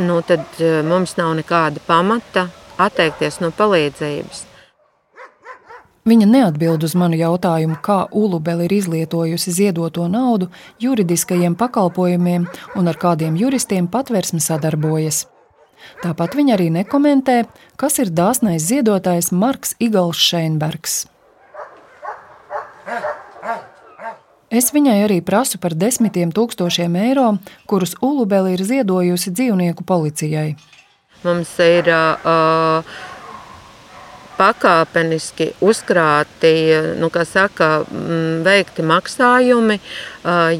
nu, 0.00 0.20
tad 0.26 0.60
mums 0.86 1.16
nav 1.20 1.36
nekāda 1.38 1.82
pamata 1.86 2.48
atteikties 2.78 3.40
no 3.42 3.52
palīdzības. 3.56 4.55
Viņa 6.06 6.26
neatbild 6.30 6.84
uz 6.86 6.92
manu 6.94 7.18
jautājumu, 7.18 7.80
kā 7.82 8.04
Ulubele 8.14 8.68
ir 8.68 8.76
izlietojusi 8.76 9.50
ziedoto 9.50 10.04
naudu 10.06 10.46
juridiskajiem 10.78 11.56
pakalpojumiem 11.58 12.44
un 12.78 12.90
ar 12.90 12.98
kādiem 13.00 13.34
juristiem 13.34 13.88
patversme 13.90 14.38
sadarbojas. 14.38 15.24
Tāpat 16.04 16.36
viņa 16.38 16.54
arī 16.54 16.68
nekomentē, 16.76 17.40
kas 17.74 17.98
ir 17.98 18.12
dāsnais 18.14 18.62
ziedotājs 18.68 19.32
Marks 19.34 19.74
Igals 19.82 20.22
Šeinbergs. 20.22 21.08
Es 24.46 24.70
viņai 24.70 25.00
arī 25.08 25.18
prasu 25.26 25.58
par 25.58 25.74
desmitiem 25.74 26.30
tūkstošiem 26.30 26.94
eiro, 27.02 27.32
kurus 27.66 27.96
Ulubele 27.98 28.54
ir 28.54 28.62
ziedojusi 28.62 29.34
dzīvnieku 29.34 29.82
policijai. 29.82 30.54
Mums 31.26 31.50
ir 31.58 31.90
uh, 31.90 32.86
pakāpeniski 34.38 35.50
uzkrāti, 35.64 36.52
nu, 37.00 37.10
saka, 37.24 37.84
mm, 37.84 38.42
veikti 38.46 38.82
maksājumi. 38.82 39.80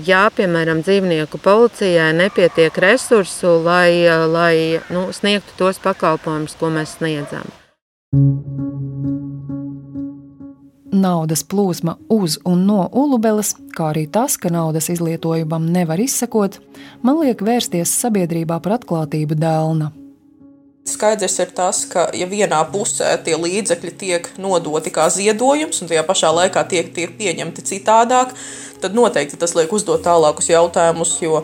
Ja, 0.07 0.31
piemēram, 0.37 0.83
dzīvnieku 0.83 1.39
policijai 1.39 2.13
nepietiek 2.17 2.77
resursu, 2.79 3.59
lai, 3.65 4.07
lai 4.31 4.81
nu, 4.91 5.09
sniegtu 5.13 5.57
tos 5.59 5.79
pakalpojumus, 5.83 6.57
ko 6.59 6.71
mēs 6.71 6.97
sniedzam. 6.99 7.47
Naudas 10.97 11.43
plūsma 11.45 11.97
uz 12.09 12.39
un 12.49 12.65
no 12.65 12.87
ulubeles, 12.93 13.53
kā 13.77 13.91
arī 13.93 14.07
tas, 14.09 14.39
ka 14.41 14.49
naudas 14.49 14.89
izlietojumam 14.89 15.67
nevar 15.69 16.01
izsekot, 16.01 16.57
man 17.03 17.21
liek 17.21 17.43
vērsties 17.45 17.93
sabiedrībā 18.01 18.63
par 18.65 18.79
atklātību 18.79 19.37
dēlna. 19.37 19.93
Skaidrs 20.87 21.41
ir 21.43 21.51
tas, 21.51 21.81
ka, 21.91 22.07
ja 22.15 22.29
vienā 22.31 22.61
pusē 22.71 23.17
tie 23.27 23.35
līdzekļi 23.35 23.93
tiek 23.99 24.29
nodoti 24.39 24.93
kā 24.95 25.09
ziedojums, 25.11 25.81
un 25.83 25.91
tajā 25.91 26.05
pašā 26.07 26.31
laikā 26.37 26.63
tiek, 26.71 26.93
tiek 26.95 27.17
pieņemti 27.19 27.65
citādāk, 27.67 28.35
tad 28.83 28.95
noteikti 28.95 29.39
tas 29.41 29.57
liek 29.59 29.73
uzdot 29.75 30.05
tālākus 30.07 30.47
jautājumus. 30.53 31.17
Jo, 31.25 31.43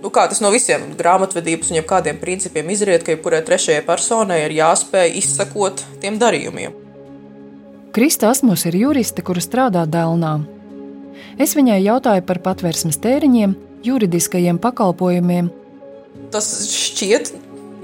nu, 0.00 0.08
kā 0.08 0.24
tas 0.30 0.40
no 0.40 0.48
visiem 0.54 0.94
grāmatvedības 0.96 1.74
un 1.74 1.84
kādiem 1.84 2.16
principiem 2.22 2.70
izriet, 2.72 3.04
ka 3.04 3.12
jebkurai 3.12 3.42
trešajai 3.44 3.84
personai 3.84 4.40
ir 4.46 4.56
jāspēj 4.56 5.18
izsekot 5.20 5.84
tiem 6.00 6.16
darījumiem. 6.22 6.72
Krista 7.92 8.30
Asmus 8.32 8.64
ir 8.70 8.78
juriste, 8.78 9.20
kura 9.26 9.42
strādā 9.44 9.84
Dēlnā. 9.84 10.38
Es 11.36 11.52
viņai 11.58 11.82
jautāju 11.82 12.24
par 12.24 12.40
patvērsmes 12.44 12.96
tēriņiem, 13.04 13.52
juridiskajiem 13.84 14.56
pakalpojumiem. 14.62 15.52
Tas 16.32 16.48
šķiet 16.72 17.30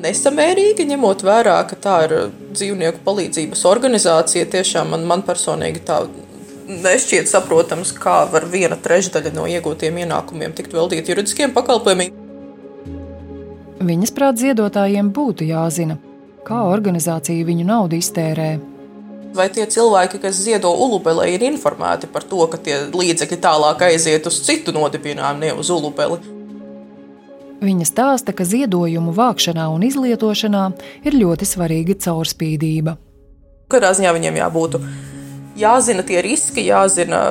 nesamērīgi, 0.03 0.87
ņemot 0.91 1.25
vērā, 1.27 1.57
ka 1.69 1.79
tā 1.79 1.97
ir 2.07 2.15
dzīvnieku 2.55 3.03
palīdzības 3.07 3.65
organizācija. 3.71 4.49
Tiešām 4.51 4.93
man, 4.95 5.07
man 5.09 5.25
personīgi 5.27 5.85
tā 5.87 6.03
nešķiet 6.69 7.31
saprotams, 7.31 7.93
kā 7.97 8.25
var 8.33 8.49
viena 8.51 8.79
trešdaļa 8.81 9.35
no 9.37 9.47
iegūtiem 9.51 10.03
ienākumiem 10.05 10.55
tikt 10.57 10.77
veltīta 10.77 11.13
juridiskiem 11.13 11.55
pakalpojumiem. 11.57 12.21
Viņas 13.85 14.15
prāt 14.17 14.39
ziedotājiem 14.41 15.11
būtu 15.13 15.49
jāzina, 15.49 15.99
kā 16.47 16.63
organizācija 16.71 17.45
viņu 17.45 17.67
naudu 17.69 18.01
iztērē 18.01 18.53
vai 19.35 19.49
tie 19.51 19.67
cilvēki, 19.67 20.21
kas 20.23 20.39
ziedo 20.47 20.71
ulubelē, 20.85 21.27
ir 21.35 21.43
informēti 21.49 22.07
par 22.13 22.23
to, 22.29 22.45
ka 22.51 22.61
tie 22.63 22.85
līdzekļi 22.95 23.39
tālāk 23.43 23.83
aiziet 23.89 24.27
uz 24.31 24.39
citu 24.47 24.75
nodibinājumu, 24.77 25.43
ne 25.43 25.53
uz 25.59 25.71
ulubeli. 25.75 26.21
Viņa 27.65 27.87
stāsta, 27.89 28.35
ka 28.37 28.45
ziedojumu 28.45 29.15
vākšanā 29.17 29.71
un 29.73 29.87
izlietošanā 29.87 30.65
ir 31.09 31.17
ļoti 31.17 31.49
svarīga 31.49 31.97
caurspīdība. 32.05 32.99
Katrā 33.73 33.95
ziņā 33.97 34.13
viņiem 34.13 34.41
jābūt 34.43 34.77
jāzina 35.57 36.03
tie 36.07 36.21
riski, 36.25 36.67
jāzina, 36.69 37.23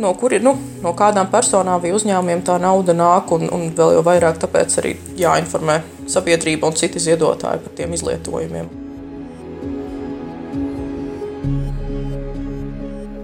no, 0.00 0.14
ir, 0.30 0.42
nu, 0.42 0.56
no 0.82 0.94
kādām 0.96 1.30
personām 1.32 1.82
vai 1.82 1.92
uzņēmumiem 1.96 2.42
tā 2.46 2.56
nauda 2.62 2.96
nāk, 2.96 3.30
un, 3.36 3.46
un 3.52 3.68
vēl 3.76 3.98
jau 3.98 4.02
vairāk 4.06 4.40
tāpēc 4.42 4.80
arī 4.82 4.96
jāinformē 5.20 5.78
sabiedrība 6.10 6.70
un 6.70 6.80
citi 6.80 7.02
ziedotāji 7.02 7.62
par 7.62 7.78
tiem 7.78 7.94
izlietojumiem. 7.96 8.85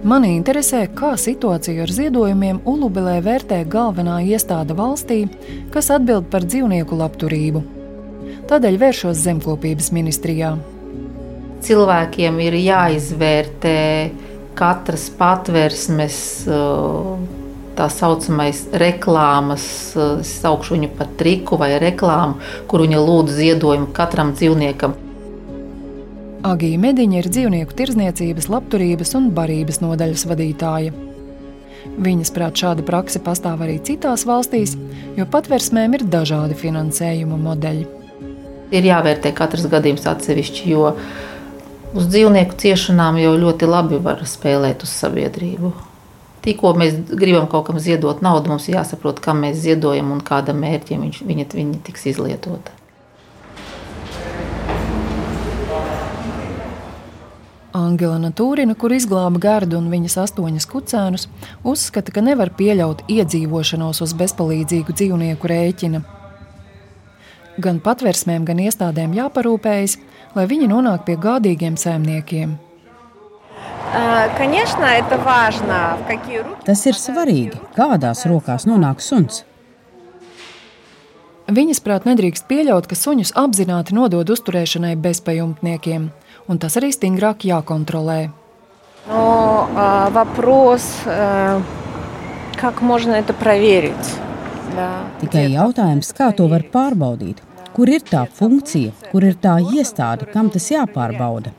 Mani 0.03 0.33
interesē, 0.35 0.81
kā 0.91 1.13
situāciju 1.15 1.85
ar 1.85 1.91
ziedojumiem 1.95 2.57
Ulubelē 2.67 3.21
vērtē 3.23 3.61
galvenā 3.71 4.17
iestāde 4.27 4.75
valstī, 4.75 5.21
kas 5.71 5.87
atbild 5.95 6.25
par 6.27 6.43
dzīvnieku 6.43 6.97
labturību. 6.99 7.61
Tādēļ 8.49 8.79
vēršos 8.81 9.21
zemkopības 9.23 9.93
ministrijā. 9.95 10.49
Cilvēkiem 11.63 12.41
ir 12.43 12.57
jāizvērtē 12.59 13.77
katras 14.59 15.07
patvērsmes 15.21 16.19
tā 17.79 17.87
saucamais 17.87 18.65
reklāmas, 18.83 19.69
saukšu 20.33 20.75
viņu 20.75 20.91
par 20.99 21.15
triku 21.15 21.55
vai 21.63 21.77
reklāmu, 21.79 22.43
kur 22.67 22.83
viņa 22.83 23.07
lūdz 23.07 23.39
ziedojumu 23.39 23.93
katram 23.95 24.35
dzīvniekam. 24.35 24.99
Agija 26.43 26.75
Mediņa 26.75 27.21
ir 27.21 27.27
dzīvnieku 27.31 27.75
tirzniecības, 27.79 28.49
labturības 28.51 29.13
un 29.15 29.29
barības 29.31 29.77
nodaļas 29.79 30.25
vadītāja. 30.27 30.91
Viņas 32.03 32.31
prāt 32.35 32.59
šāda 32.59 32.83
praksa 32.83 33.21
pastāv 33.23 33.63
arī 33.63 33.77
citās 33.87 34.25
valstīs, 34.27 34.73
jo 35.15 35.23
patversmēm 35.31 35.95
ir 35.95 36.03
dažādi 36.03 36.57
finansējuma 36.59 37.39
modeļi. 37.45 37.87
Ir 38.75 38.89
jāvērtē 38.89 39.31
katrs 39.37 39.69
gadījums 39.71 40.03
atsevišķi, 40.11 40.67
jo 40.73 40.91
uz 41.95 42.11
dzīvnieku 42.11 42.59
ciešanām 42.59 43.23
jau 43.23 43.33
ļoti 43.39 43.71
labi 43.71 44.03
var 44.03 44.27
spēlēt 44.27 44.83
uz 44.83 44.91
sabiedrību. 44.99 45.71
Tikko 46.43 46.75
mēs 46.75 46.99
gribam 47.07 47.47
kaut 47.47 47.69
kam 47.71 47.79
ziedot 47.79 48.19
naudu, 48.19 48.51
mums 48.51 48.67
jāsaprot, 48.67 49.23
kam 49.23 49.45
mēs 49.47 49.63
ziedojam 49.63 50.11
un 50.11 50.19
kādam 50.19 50.59
mērķim 50.59 51.07
viņa, 51.07 51.51
viņa 51.55 51.83
tiks 51.87 52.09
izlietota. 52.11 52.82
Angela 57.73 58.19
Natūrina, 58.21 58.75
kur 58.77 58.93
izglāba 58.93 59.39
gardu 59.41 59.79
un 59.81 59.89
viņas 59.89 60.19
astoņas 60.27 60.67
kucēnus, 60.69 61.25
uzskata, 61.65 62.13
ka 62.13 62.21
nevar 62.21 62.51
pieļaut 62.53 63.01
iedzīvošanos 63.09 64.03
uz 64.05 64.13
bezpalīdzīgu 64.19 64.93
dzīvnieku 64.93 65.49
rēķina. 65.49 66.03
Gan 67.63 67.79
patversmēm, 67.85 68.45
gan 68.45 68.61
iestādēm 68.61 69.15
jāparūpējas, 69.17 69.97
lai 70.37 70.45
viņi 70.49 70.69
nonāk 70.69 71.07
pie 71.07 71.17
gādīgiem 71.17 71.77
saimniekiem. 71.77 72.53
Tas 76.65 76.85
ir 76.89 76.97
svarīgi, 76.97 77.57
kādās 77.77 78.25
rokās 78.29 78.65
nonāk 78.69 79.01
suns. 79.01 79.43
Viņas 81.53 81.81
prāt 81.83 82.05
nedrīkst 82.07 82.45
pieļaut, 82.49 82.85
ka 82.89 82.97
suņus 82.97 83.33
apzināti 83.37 83.97
nodod 83.97 84.29
uzturēšanai 84.37 84.93
bezpajumtniekiem– 85.01 86.09
un 86.48 86.58
tas 86.58 86.76
arī 86.80 86.92
stingrāk 86.94 87.44
jākontrolē. 87.48 88.30
Но 89.08 89.68
э, 89.70 90.10
вопрос, 90.12 90.82
э, 91.06 91.60
как 92.56 92.82
можно 92.82 93.12
это 93.12 93.32
проверить? 93.32 94.18
Да. 94.76 95.08
Tikai 95.20 95.48
jautājums, 95.50 96.12
kā 96.12 96.28
to 96.36 96.46
var 96.50 96.62
pārbaudīt? 96.62 97.40
Kur 97.72 97.88
ir 97.88 98.02
tā 98.04 98.26
funkcija, 98.26 98.92
kur 99.12 99.24
ir 99.24 99.38
tā 99.40 99.56
iestāde, 99.62 100.28
kam 100.32 100.50
tas 100.50 100.68
jāpārbauda? 100.70 101.54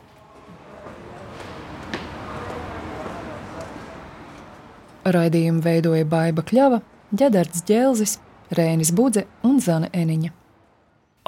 Raidījumu 5.09 5.63
veidoja 5.65 6.05
Baiva 6.05 6.45
Kļava, 6.45 6.81
Ģedards 7.15 7.65
Ģelzis, 7.65 8.19
Rēnis 8.53 8.93
Budze 8.93 9.25
un 9.47 9.57
Zana 9.63 9.89
Eniņa. 9.95 10.31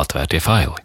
Atvērtie 0.02 0.44
faili! 0.44 0.85